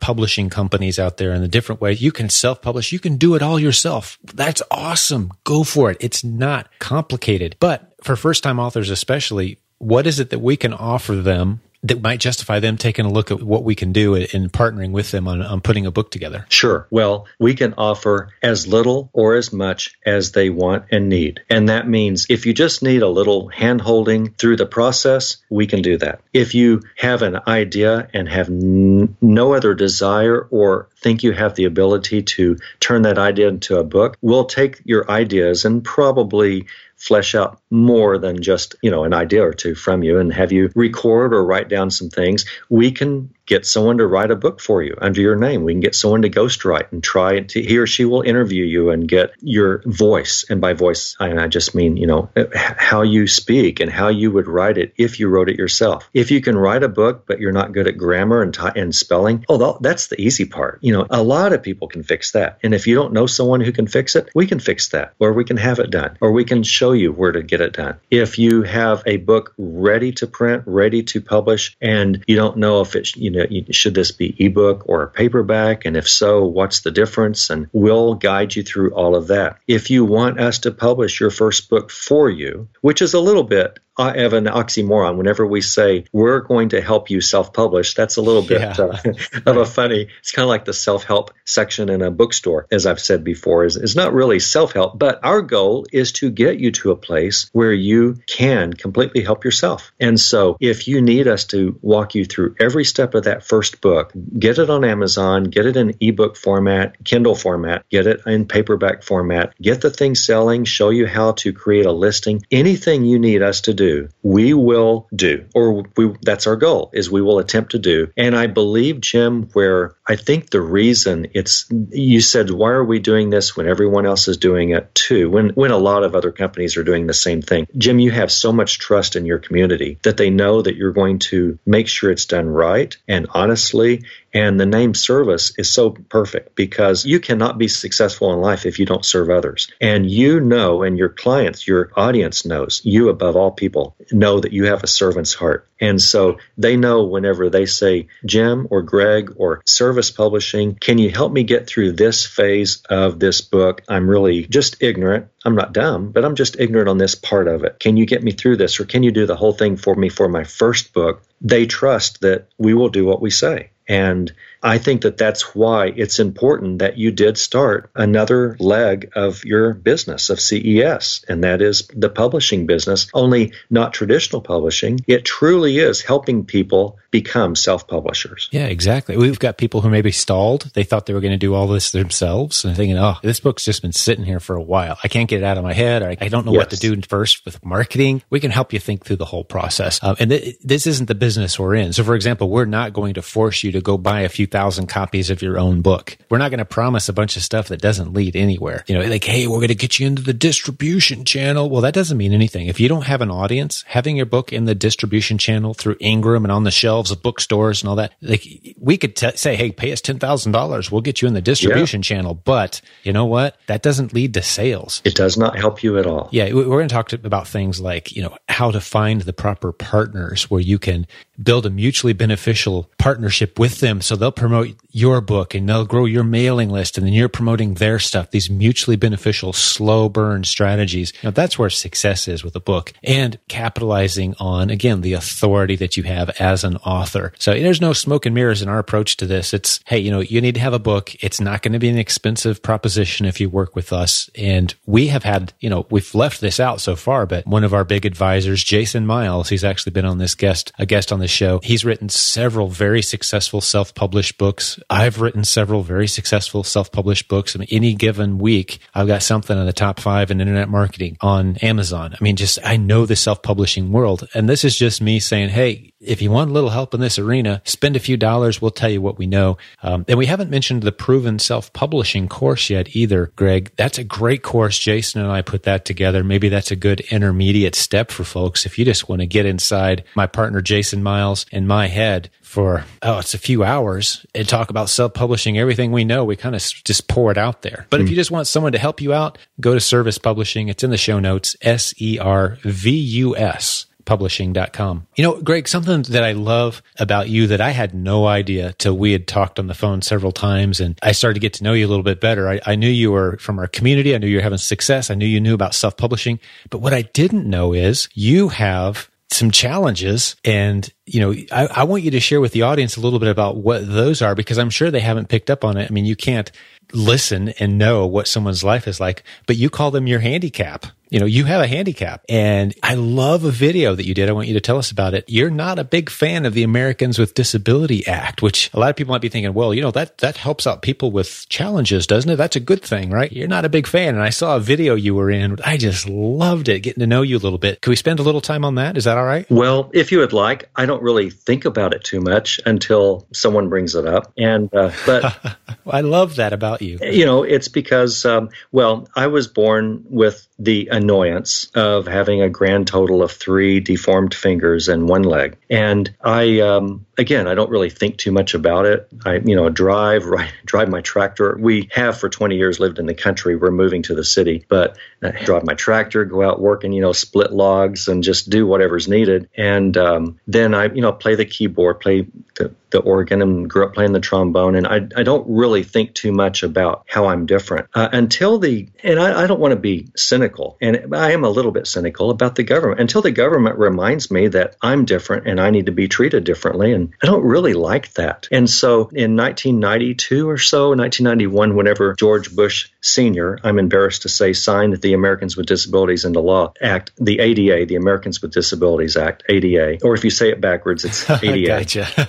[0.00, 2.92] publishing companies out there and the different ways you can self publish?
[2.92, 4.18] You can do it all yourself.
[4.22, 5.32] That's awesome.
[5.44, 5.96] Go for it.
[6.00, 10.72] It's not complicated, but for first time authors, especially, what is it that we can
[10.72, 14.50] offer them that might justify them taking a look at what we can do and
[14.52, 16.46] partnering with them on, on putting a book together?
[16.48, 16.86] Sure.
[16.90, 21.42] Well, we can offer as little or as much as they want and need.
[21.50, 25.66] And that means if you just need a little hand holding through the process, we
[25.66, 26.20] can do that.
[26.32, 31.54] If you have an idea and have n- no other desire or think you have
[31.54, 36.66] the ability to turn that idea into a book, we'll take your ideas and probably
[36.96, 40.52] flesh out more than just, you know, an idea or two from you and have
[40.52, 42.44] you record or write down some things.
[42.68, 45.64] We can get someone to write a book for you under your name.
[45.64, 48.90] We can get someone to ghostwrite and try to, he or she will interview you
[48.90, 50.44] and get your voice.
[50.48, 54.30] And by voice, I, I just mean, you know, how you speak and how you
[54.32, 56.08] would write it if you wrote it yourself.
[56.14, 58.94] If you can write a book, but you're not good at grammar and, t- and
[58.94, 60.78] spelling, oh, that's the easy part.
[60.82, 62.58] You know, a lot of people can fix that.
[62.62, 65.32] And if you don't know someone who can fix it, we can fix that or
[65.32, 67.98] we can have it done or we can show you where to get it done.
[68.10, 72.80] If you have a book ready to print, ready to publish, and you don't know
[72.80, 75.84] if it's, you know, should this be ebook or paperback?
[75.84, 77.50] And if so, what's the difference?
[77.50, 79.58] And we'll guide you through all of that.
[79.66, 83.44] If you want us to publish your first book for you, which is a little
[83.44, 85.16] bit I have an oxymoron.
[85.16, 88.74] Whenever we say we're going to help you self-publish, that's a little bit yeah.
[88.78, 88.98] uh,
[89.46, 90.08] of a funny.
[90.18, 93.64] It's kind of like the self-help section in a bookstore, as I've said before.
[93.64, 97.48] is is not really self-help, but our goal is to get you to a place
[97.52, 99.92] where you can completely help yourself.
[100.00, 103.80] And so, if you need us to walk you through every step of that first
[103.80, 108.46] book, get it on Amazon, get it in ebook format, Kindle format, get it in
[108.46, 113.18] paperback format, get the thing selling, show you how to create a listing, anything you
[113.18, 117.22] need us to do do, we will do, or we, that's our goal, is we
[117.22, 118.10] will attempt to do.
[118.16, 122.98] And I believe, Jim, where I think the reason it's, you said, why are we
[122.98, 125.30] doing this when everyone else is doing it too?
[125.30, 127.66] When, when a lot of other companies are doing the same thing.
[127.76, 131.18] Jim, you have so much trust in your community that they know that you're going
[131.18, 136.56] to make sure it's done right and honestly and the name Servus is so perfect
[136.56, 139.70] because you cannot be successful in life if you don't serve others.
[139.80, 144.52] And you know, and your clients, your audience knows, you above all people know that
[144.52, 145.68] you have a servant's heart.
[145.80, 151.10] And so they know whenever they say, Jim or Greg or Servus publishing, can you
[151.10, 153.82] help me get through this phase of this book?
[153.88, 155.28] I'm really just ignorant.
[155.44, 157.78] I'm not dumb, but I'm just ignorant on this part of it.
[157.78, 160.08] Can you get me through this or can you do the whole thing for me
[160.08, 161.22] for my first book?
[161.40, 163.70] They trust that we will do what we say.
[163.88, 164.32] And
[164.64, 169.74] I think that that's why it's important that you did start another leg of your
[169.74, 175.00] business of CES, and that is the publishing business, only not traditional publishing.
[175.06, 178.48] It truly is helping people become self publishers.
[178.52, 179.16] Yeah, exactly.
[179.16, 180.70] We've got people who maybe stalled.
[180.74, 183.64] They thought they were going to do all this themselves and thinking, oh, this book's
[183.64, 184.98] just been sitting here for a while.
[185.04, 186.02] I can't get it out of my head.
[186.02, 186.58] I, I don't know yes.
[186.58, 188.22] what to do first with marketing.
[188.30, 190.02] We can help you think through the whole process.
[190.02, 191.92] Um, and th- this isn't the business we're in.
[191.92, 194.86] So, for example, we're not going to force you to go buy a few thousand
[194.86, 196.16] copies of your own book.
[196.30, 198.84] We're not going to promise a bunch of stuff that doesn't lead anywhere.
[198.86, 201.68] You know, like, hey, we're going to get you into the distribution channel.
[201.68, 202.68] Well, that doesn't mean anything.
[202.68, 206.44] If you don't have an audience, having your book in the distribution channel through Ingram
[206.44, 208.12] and on the shelves of bookstores and all that.
[208.22, 208.46] Like
[208.78, 211.42] we could t- say, hey, pay us ten thousand dollars, we'll get you in the
[211.42, 212.04] distribution yeah.
[212.04, 212.34] channel.
[212.34, 213.58] But you know what?
[213.66, 215.02] That doesn't lead to sales.
[215.04, 216.28] It does not help you at all.
[216.30, 219.72] Yeah, we're going to talk about things like you know how to find the proper
[219.72, 221.08] partners where you can
[221.42, 226.04] build a mutually beneficial partnership with them, so they'll promote your book and they'll grow
[226.04, 228.30] your mailing list, and then you're promoting their stuff.
[228.30, 231.12] These mutually beneficial, slow burn strategies.
[231.22, 235.96] Know, that's where success is with a book, and capitalizing on again the authority that
[235.96, 237.32] you have as an author author.
[237.38, 239.52] So there's no smoke and mirrors in our approach to this.
[239.52, 241.14] It's, hey, you know, you need to have a book.
[241.22, 244.30] It's not going to be an expensive proposition if you work with us.
[244.36, 247.74] And we have had, you know, we've left this out so far, but one of
[247.74, 251.28] our big advisors, Jason Miles, he's actually been on this guest, a guest on the
[251.28, 251.60] show.
[251.62, 254.78] He's written several very successful self-published books.
[254.90, 257.56] I've written several very successful self-published books.
[257.56, 261.16] I mean, any given week, I've got something in the top five in internet marketing
[261.22, 262.14] on Amazon.
[262.14, 264.28] I mean, just, I know the self-publishing world.
[264.34, 267.18] And this is just me saying, hey, if you want a little help in this
[267.18, 268.60] arena, spend a few dollars.
[268.60, 269.58] We'll tell you what we know.
[269.82, 273.72] Um, and we haven't mentioned the proven self publishing course yet either, Greg.
[273.76, 274.78] That's a great course.
[274.78, 276.22] Jason and I put that together.
[276.22, 278.66] Maybe that's a good intermediate step for folks.
[278.66, 282.84] If you just want to get inside my partner, Jason Miles, and my head for,
[283.02, 286.54] oh, it's a few hours and talk about self publishing everything we know, we kind
[286.54, 287.86] of just pour it out there.
[287.90, 288.02] But mm.
[288.02, 288.10] if hmm.
[288.10, 290.68] you just want someone to help you out, go to Servus Publishing.
[290.68, 295.06] It's in the show notes, S E R V U S publishing.com.
[295.16, 298.96] You know, Greg, something that I love about you that I had no idea till
[298.96, 301.72] we had talked on the phone several times and I started to get to know
[301.72, 302.48] you a little bit better.
[302.48, 304.14] I, I knew you were from our community.
[304.14, 305.10] I knew you were having success.
[305.10, 306.40] I knew you knew about self publishing.
[306.70, 311.84] But what I didn't know is you have some challenges and you know I, I,
[311.84, 314.58] want you to share with the audience a little bit about what those are because
[314.58, 316.52] i'm sure they haven't picked up on it i mean you can't
[316.92, 321.20] listen and know what someone's life is like but you call them your handicap you
[321.20, 322.24] know, you have a handicap.
[322.28, 324.28] And I love a video that you did.
[324.28, 325.24] I want you to tell us about it.
[325.28, 328.96] You're not a big fan of the Americans with Disability Act, which a lot of
[328.96, 332.30] people might be thinking, well, you know, that, that helps out people with challenges, doesn't
[332.30, 332.36] it?
[332.36, 333.30] That's a good thing, right?
[333.32, 334.14] You're not a big fan.
[334.14, 335.58] And I saw a video you were in.
[335.64, 337.80] I just loved it, getting to know you a little bit.
[337.80, 338.96] Can we spend a little time on that?
[338.96, 339.48] Is that all right?
[339.50, 343.68] Well, if you would like, I don't really think about it too much until someone
[343.68, 344.32] brings it up.
[344.36, 346.98] And, uh, but I love that about you.
[347.00, 352.48] You know, it's because, um, well, I was born with the annoyance of having a
[352.48, 355.56] grand total of three deformed fingers and one leg.
[355.68, 359.08] And I, um, again, I don't really think too much about it.
[359.24, 361.56] I, you know, drive, right, drive my tractor.
[361.58, 363.56] We have for 20 years lived in the country.
[363.56, 364.96] We're moving to the city, but
[365.44, 369.08] Drive my tractor, go out work and, you know, split logs and just do whatever's
[369.08, 369.48] needed.
[369.56, 373.86] And um, then I, you know, play the keyboard, play the, the organ and grew
[373.86, 374.74] up playing the trombone.
[374.76, 378.88] And I, I don't really think too much about how I'm different uh, until the,
[379.02, 382.30] and I, I don't want to be cynical, and I am a little bit cynical
[382.30, 385.92] about the government until the government reminds me that I'm different and I need to
[385.92, 386.92] be treated differently.
[386.92, 388.48] And I don't really like that.
[388.52, 394.54] And so in 1992 or so, 1991, whenever George Bush Sr., I'm embarrassed to say,
[394.54, 399.42] signed the Americans with Disabilities into Law Act, the ADA, the Americans with Disabilities Act,
[399.46, 401.84] ADA, or if you say it backwards, it's ADA.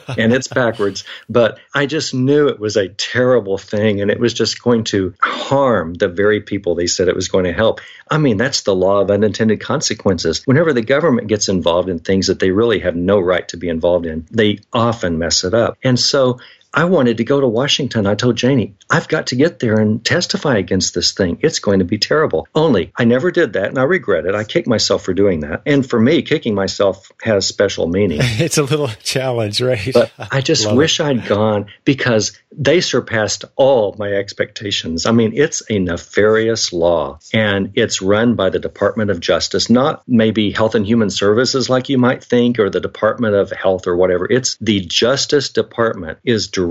[0.18, 1.06] and it's backwards.
[1.30, 5.14] But I just knew it was a terrible thing and it was just going to
[5.22, 7.80] harm the very people they said it was going to help.
[8.12, 10.46] I mean, that's the law of unintended consequences.
[10.46, 13.70] Whenever the government gets involved in things that they really have no right to be
[13.70, 15.78] involved in, they often mess it up.
[15.86, 16.40] And so
[16.76, 18.06] I wanted to go to Washington.
[18.06, 21.40] I told Janie, I've got to get there and testify against this thing.
[21.42, 22.50] It's going to be terrible.
[22.54, 24.36] Only I never did that and I regret it.
[24.36, 25.62] I kicked myself for doing that.
[25.66, 28.20] And for me, kicking myself has special meaning.
[28.22, 29.90] it's a little challenge, right?
[29.94, 31.06] But I just wish it.
[31.06, 35.06] I'd gone because they surpassed all my expectations.
[35.06, 40.04] I mean, it's a nefarious law and it's run by the Department of Justice, not
[40.08, 43.96] maybe Health and Human Services like you might think or the Department of Health or
[43.96, 44.28] whatever.
[44.30, 46.65] It's the Justice Department is directly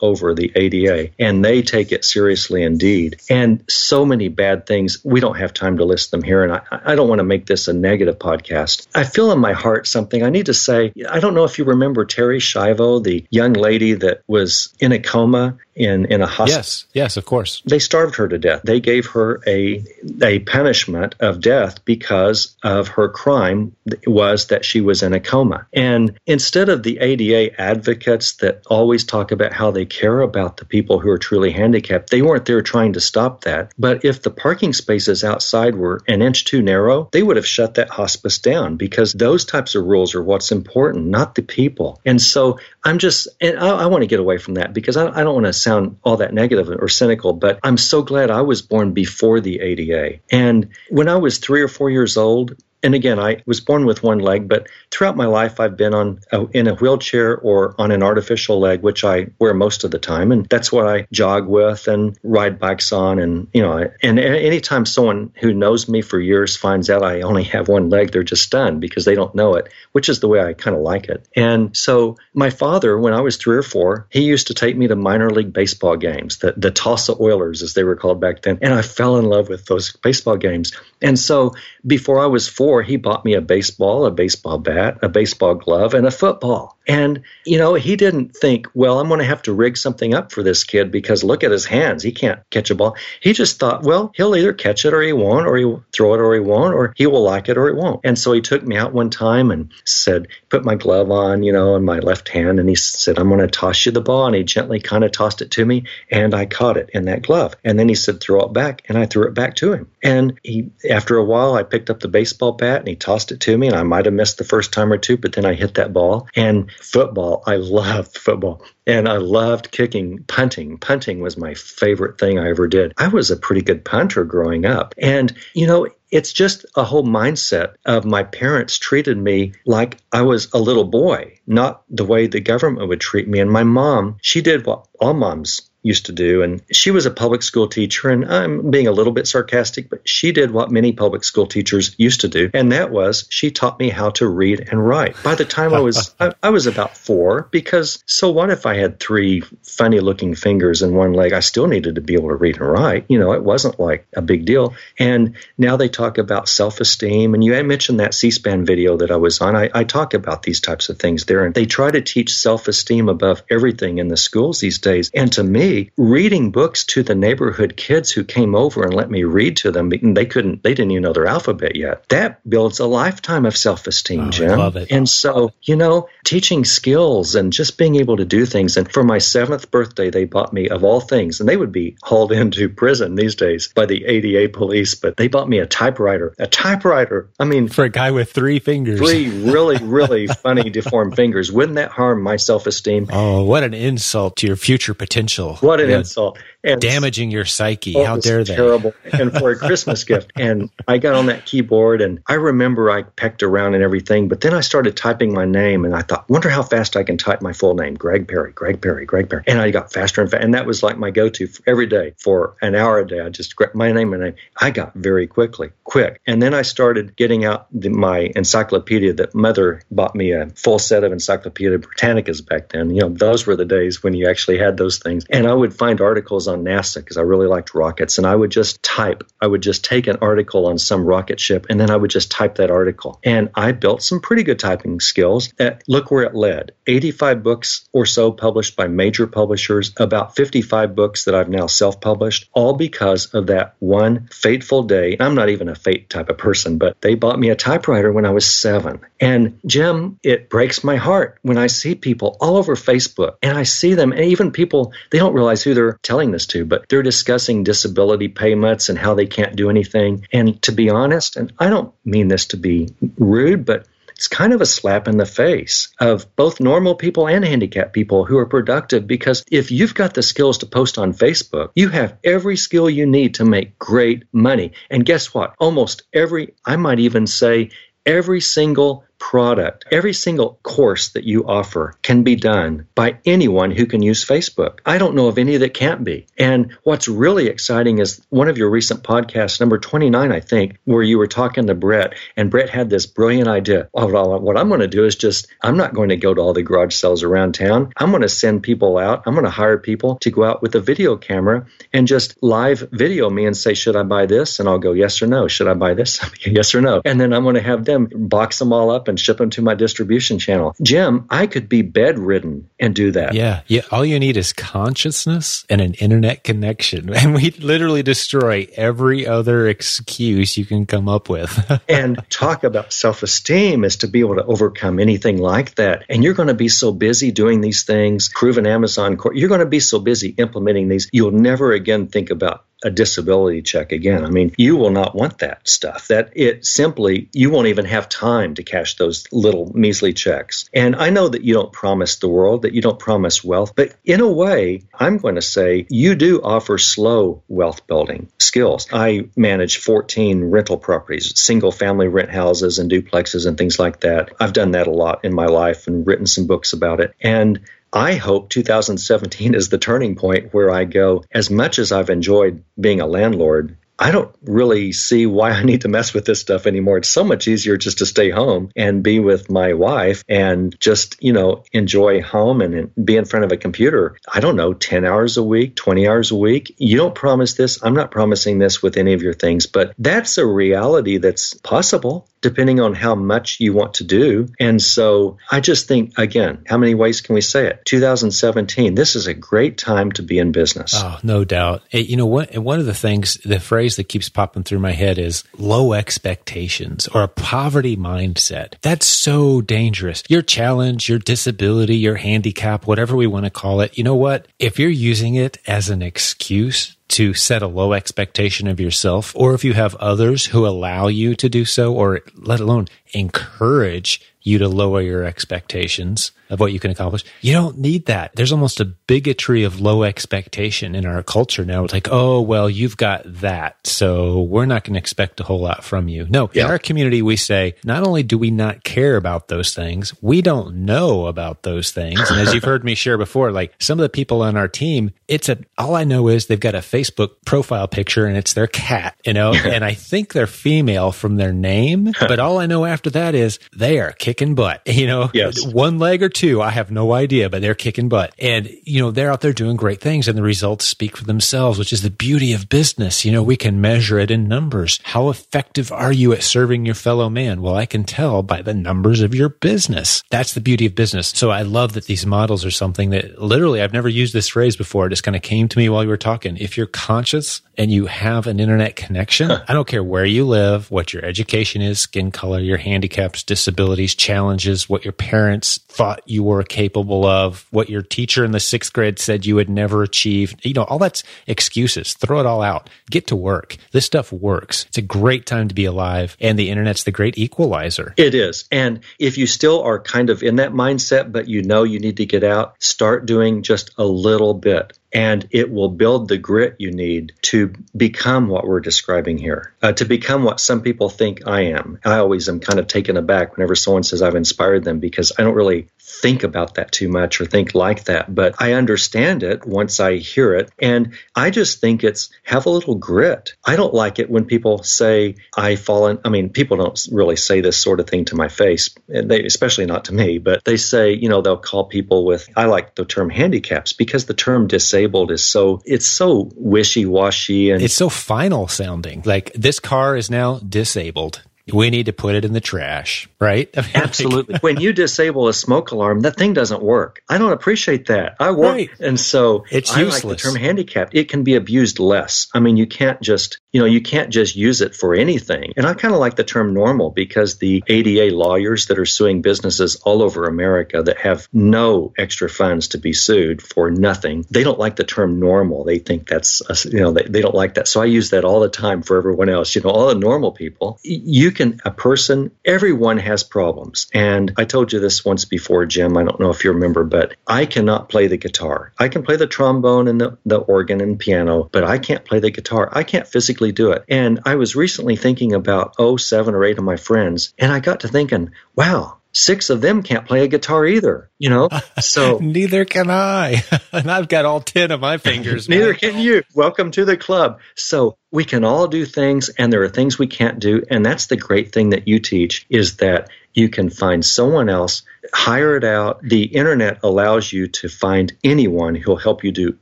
[0.00, 3.20] over the ADA, and they take it seriously indeed.
[3.30, 6.62] And so many bad things, we don't have time to list them here, and I,
[6.70, 8.86] I don't want to make this a negative podcast.
[8.94, 10.92] I feel in my heart something I need to say.
[11.08, 14.98] I don't know if you remember Terri Schiavo, the young lady that was in a
[14.98, 16.58] coma in, in a hospital.
[16.58, 17.62] Yes, yes, of course.
[17.64, 18.62] They starved her to death.
[18.64, 19.84] They gave her a,
[20.22, 23.74] a punishment of death because of her crime
[24.06, 25.66] was that she was in a coma.
[25.72, 30.64] And instead of the ADA advocates that always talk about how they care about the
[30.64, 33.72] people who are truly handicapped, they weren't there trying to stop that.
[33.78, 37.74] But if the parking spaces outside were an inch too narrow, they would have shut
[37.74, 42.00] that hospice down because those types of rules are what's important, not the people.
[42.04, 45.08] And so I'm just, and I, I want to get away from that because I,
[45.08, 48.42] I don't want to sound all that negative or cynical, but I'm so glad I
[48.42, 50.20] was born before the ADA.
[50.30, 54.02] And when I was three or four years old, and again, I was born with
[54.04, 57.90] one leg, but throughout my life, I've been on a, in a wheelchair or on
[57.90, 61.48] an artificial leg, which I wear most of the time, and that's what I jog
[61.48, 63.18] with and ride bikes on.
[63.18, 67.44] And you know, and anytime someone who knows me for years finds out I only
[67.44, 70.40] have one leg, they're just stunned because they don't know it, which is the way
[70.40, 71.26] I kind of like it.
[71.34, 74.86] And so, my father, when I was three or four, he used to take me
[74.86, 78.58] to minor league baseball games, the the Tulsa Oilers, as they were called back then,
[78.62, 80.76] and I fell in love with those baseball games.
[81.02, 85.08] And so, before I was four he bought me a baseball, a baseball bat, a
[85.08, 86.76] baseball glove, and a football.
[86.86, 90.32] And, you know, he didn't think, well, I'm going to have to rig something up
[90.32, 92.02] for this kid because look at his hands.
[92.02, 92.96] He can't catch a ball.
[93.20, 96.20] He just thought, well, he'll either catch it or he won't, or he'll throw it
[96.20, 98.00] or he won't, or he will like it or he won't.
[98.04, 101.52] And so he took me out one time and said, put my glove on, you
[101.52, 102.58] know, in my left hand.
[102.58, 104.26] And he said, I'm going to toss you the ball.
[104.26, 105.84] And he gently kind of tossed it to me.
[106.10, 107.54] And I caught it in that glove.
[107.64, 108.82] And then he said, throw it back.
[108.88, 109.90] And I threw it back to him.
[110.02, 113.40] And he, after a while, I picked up the baseball bat and he tossed it
[113.40, 113.68] to me.
[113.68, 115.92] And I might have missed the first time or two, but then I hit that
[115.92, 116.28] ball.
[116.34, 117.42] And football.
[117.46, 120.78] I loved football and I loved kicking, punting.
[120.78, 122.94] Punting was my favorite thing I ever did.
[122.96, 124.94] I was a pretty good punter growing up.
[124.96, 130.22] And, you know, it's just a whole mindset of my parents treated me like I
[130.22, 133.40] was a little boy, not the way the government would treat me.
[133.40, 136.42] And my mom, she did what all moms used to do.
[136.42, 140.08] And she was a public school teacher, and I'm being a little bit sarcastic, but
[140.08, 143.78] she did what many public school teachers used to do, and that was she taught
[143.78, 145.16] me how to read and write.
[145.22, 148.74] By the time I was I, I, was about four, because so what if I
[148.74, 151.32] had three funny looking fingers and one leg?
[151.32, 153.06] I still needed to be able to read and write.
[153.08, 154.74] You know, it wasn't like a big deal.
[154.98, 159.16] And now they talk about self esteem, and you mentioned that C-SPAN video that I
[159.16, 159.56] was on.
[159.56, 162.68] I, I talk about these types of things there, and they try to teach self
[162.68, 165.10] esteem above everything in the schools these days.
[165.14, 169.24] And to me, reading books to the neighborhood kids who came over and let me
[169.24, 169.90] read to them.
[169.90, 172.08] They couldn't, they didn't even know their alphabet yet.
[172.08, 174.58] That builds a lifetime of self esteem, oh, Jim.
[174.58, 174.90] love it.
[174.90, 178.76] And so, you know, teaching skills and just being able to do things.
[178.76, 181.96] And for my seventh birthday, they bought me, of all things, and they would be
[182.02, 186.34] hauled into prison these days by the ADA police, but they bought me a typewriter.
[186.38, 187.30] A typewriter.
[187.38, 191.50] I mean, for a guy with three fingers, three really, really funny deformed fingers.
[191.50, 193.08] Wouldn't that harm my self esteem?
[193.10, 195.57] Oh, what an insult to your future potential.
[195.62, 195.98] What an yeah.
[195.98, 196.38] insult.
[196.64, 197.94] And damaging your psyche.
[197.96, 198.56] Oh, How dare they?
[198.56, 198.92] Terrible.
[199.04, 200.32] and for a Christmas gift.
[200.36, 204.40] And I got on that keyboard and I remember I pecked around and everything, but
[204.40, 207.42] then I started typing my name and I thought, wonder how fast I can type
[207.42, 207.94] my full name.
[207.94, 209.44] Greg Perry, Greg Perry, Greg Perry.
[209.46, 210.44] And I got faster and faster.
[210.44, 213.20] And that was like my go to every day for an hour a day.
[213.20, 214.34] I just grabbed my name and name.
[214.56, 216.20] I got very quickly, quick.
[216.26, 220.78] And then I started getting out the, my encyclopedia that mother bought me a full
[220.78, 222.90] set of Encyclopedia Britannicas back then.
[222.90, 225.24] You know, those were the days when you actually had those things.
[225.30, 228.18] And I would find articles on NASA because I really liked rockets.
[228.18, 231.66] And I would just type, I would just take an article on some rocket ship
[231.68, 233.20] and then I would just type that article.
[233.24, 235.52] And I built some pretty good typing skills.
[235.58, 240.94] That, look where it led 85 books or so published by major publishers, about 55
[240.94, 245.16] books that I've now self published, all because of that one fateful day.
[245.18, 248.26] I'm not even a fate type of person, but they bought me a typewriter when
[248.26, 249.00] I was seven.
[249.20, 253.62] And Jim, it breaks my heart when I see people all over Facebook and I
[253.64, 257.02] see them, and even people, they don't realize who they're telling this to, but they're
[257.02, 260.26] discussing disability payments and how they can't do anything.
[260.32, 263.86] And to be honest, and I don't mean this to be rude, but
[264.18, 268.24] it's kind of a slap in the face of both normal people and handicapped people
[268.24, 272.18] who are productive because if you've got the skills to post on Facebook, you have
[272.24, 274.72] every skill you need to make great money.
[274.90, 275.54] And guess what?
[275.60, 277.70] Almost every, I might even say,
[278.04, 283.86] every single product, every single course that you offer can be done by anyone who
[283.86, 284.78] can use Facebook.
[284.86, 286.26] I don't know of any that can't be.
[286.38, 291.02] And what's really exciting is one of your recent podcasts, number 29, I think, where
[291.02, 293.88] you were talking to Brett, and Brett had this brilliant idea.
[293.92, 296.62] What I'm going to do is just, I'm not going to go to all the
[296.62, 297.92] garage sales around town.
[297.96, 299.24] I'm going to send people out.
[299.26, 302.88] I'm going to hire people to go out with a video camera and just live
[302.92, 304.60] video me and say, should I buy this?
[304.60, 305.48] And I'll go, yes or no.
[305.48, 306.20] Should I buy this?
[306.46, 307.02] yes or no.
[307.04, 309.62] And then I'm going to have them box them all up and ship them to
[309.62, 310.74] my distribution channel.
[310.82, 313.34] Jim, I could be bedridden and do that.
[313.34, 313.62] Yeah.
[313.66, 313.82] Yeah.
[313.90, 317.10] All you need is consciousness and an internet connection.
[317.18, 321.80] And we literally destroy every other excuse you can come up with.
[321.88, 326.04] and talk about self esteem is to be able to overcome anything like that.
[326.08, 329.66] And you're going to be so busy doing these things, proven Amazon, you're going to
[329.66, 334.24] be so busy implementing these, you'll never again think about a disability check again.
[334.24, 336.08] I mean, you will not want that stuff.
[336.08, 340.68] That it simply, you won't even have time to cash those little measly checks.
[340.72, 343.94] And I know that you don't promise the world, that you don't promise wealth, but
[344.04, 348.86] in a way, I'm going to say you do offer slow wealth building skills.
[348.92, 354.32] I manage 14 rental properties, single family rent houses and duplexes and things like that.
[354.40, 357.14] I've done that a lot in my life and written some books about it.
[357.20, 357.60] And
[357.92, 362.62] I hope 2017 is the turning point where I go, as much as I've enjoyed
[362.78, 366.66] being a landlord, I don't really see why I need to mess with this stuff
[366.66, 366.98] anymore.
[366.98, 371.16] It's so much easier just to stay home and be with my wife and just,
[371.20, 374.16] you know, enjoy home and be in front of a computer.
[374.32, 376.76] I don't know, 10 hours a week, 20 hours a week.
[376.78, 377.82] You don't promise this.
[377.82, 382.28] I'm not promising this with any of your things, but that's a reality that's possible
[382.40, 384.48] depending on how much you want to do.
[384.60, 387.84] And so I just think, again, how many ways can we say it?
[387.84, 390.94] 2017, this is a great time to be in business.
[390.96, 391.82] Oh, no doubt.
[391.90, 395.18] You know, one, one of the things, the phrase that keeps popping through my head
[395.18, 398.74] is low expectations or a poverty mindset.
[398.82, 400.22] That's so dangerous.
[400.28, 404.46] Your challenge, your disability, your handicap, whatever we want to call it, you know what?
[404.58, 409.54] If you're using it as an excuse to set a low expectation of yourself, or
[409.54, 414.58] if you have others who allow you to do so, or let alone encourage you
[414.58, 417.24] to lower your expectations, of what you can accomplish.
[417.40, 418.34] You don't need that.
[418.34, 421.84] There's almost a bigotry of low expectation in our culture now.
[421.84, 423.86] It's like, oh, well, you've got that.
[423.86, 426.26] So we're not going to expect a whole lot from you.
[426.28, 426.64] No, yeah.
[426.64, 430.42] in our community, we say, not only do we not care about those things, we
[430.42, 432.30] don't know about those things.
[432.30, 435.12] And as you've heard me share before, like some of the people on our team,
[435.26, 438.66] it's a, all I know is they've got a Facebook profile picture and it's their
[438.66, 442.84] cat, you know, and I think they're female from their name, but all I know
[442.84, 445.64] after that is they are kicking butt, you know, yes.
[445.66, 446.37] one leg or two.
[446.60, 449.76] I have no idea, but they're kicking butt and, you know, they're out there doing
[449.76, 453.24] great things and the results speak for themselves, which is the beauty of business.
[453.24, 455.00] You know, we can measure it in numbers.
[455.02, 457.60] How effective are you at serving your fellow man?
[457.60, 460.22] Well, I can tell by the numbers of your business.
[460.30, 461.28] That's the beauty of business.
[461.28, 464.76] So I love that these models are something that literally I've never used this phrase
[464.76, 465.06] before.
[465.06, 466.56] It just kind of came to me while you were talking.
[466.56, 470.90] If you're conscious and you have an internet connection, I don't care where you live,
[470.90, 476.42] what your education is, skin color, your handicaps, disabilities, challenges, what your parents thought you
[476.42, 480.54] were capable of, what your teacher in the sixth grade said you would never achieve.
[480.62, 482.14] You know, all that's excuses.
[482.14, 482.90] Throw it all out.
[483.10, 483.76] Get to work.
[483.92, 484.84] This stuff works.
[484.86, 486.36] It's a great time to be alive.
[486.40, 488.14] And the internet's the great equalizer.
[488.16, 488.66] It is.
[488.70, 492.18] And if you still are kind of in that mindset, but you know you need
[492.18, 496.76] to get out, start doing just a little bit and it will build the grit
[496.78, 501.46] you need to become what we're describing here, uh, to become what some people think
[501.46, 501.98] I am.
[502.04, 505.42] I always am kind of taken aback whenever someone says I've inspired them because I
[505.42, 509.66] don't really think about that too much or think like that, but I understand it
[509.66, 510.70] once I hear it.
[510.78, 513.54] And I just think it's have a little grit.
[513.64, 516.18] I don't like it when people say I fall in.
[516.24, 519.86] I mean, people don't really say this sort of thing to my face, they, especially
[519.86, 523.04] not to me, but they say, you know, they'll call people with, I like the
[523.04, 524.97] term handicaps because the term disabled
[525.30, 529.22] is so, it's so wishy washy and it's so final sounding.
[529.24, 531.42] Like this car is now disabled
[531.72, 533.68] we need to put it in the trash, right?
[533.76, 534.54] I mean, Absolutely.
[534.54, 537.22] Like, when you disable a smoke alarm, that thing doesn't work.
[537.28, 538.36] I don't appreciate that.
[538.40, 538.90] I work, right.
[539.00, 540.24] and so it's I useless.
[540.24, 541.14] like the term handicapped.
[541.14, 542.48] It can be abused less.
[542.54, 545.72] I mean, you can't just you know you can't just use it for anything.
[545.76, 549.42] And I kind of like the term normal because the ADA lawyers that are suing
[549.42, 554.64] businesses all over America that have no extra funds to be sued for nothing, they
[554.64, 555.84] don't like the term normal.
[555.84, 557.88] They think that's a, you know they, they don't like that.
[557.88, 559.74] So I use that all the time for everyone else.
[559.74, 560.98] You know, all the normal people.
[561.02, 564.06] You can a person everyone has problems.
[564.14, 567.34] And i told you this once before jim i don't know if you remember but
[567.46, 568.92] i cannot play the guitar.
[568.98, 572.38] I can play the trombone and the, the organ and piano but i can't play
[572.40, 572.88] the guitar.
[572.92, 574.04] I can't physically do it.
[574.08, 577.80] And i was recently thinking about oh seven or eight of my friends and i
[577.80, 581.68] got to thinking wow six of them can't play a guitar either, you know?
[582.00, 583.62] So neither can I.
[583.92, 585.68] and I've got all 10 of my fingers.
[585.68, 586.42] neither can you.
[586.54, 587.60] Welcome to the club.
[587.76, 590.82] So we can all do things and there are things we can't do.
[590.90, 595.02] And that's the great thing that you teach is that you can find someone else,
[595.32, 596.22] hire it out.
[596.22, 599.78] The internet allows you to find anyone who'll help you do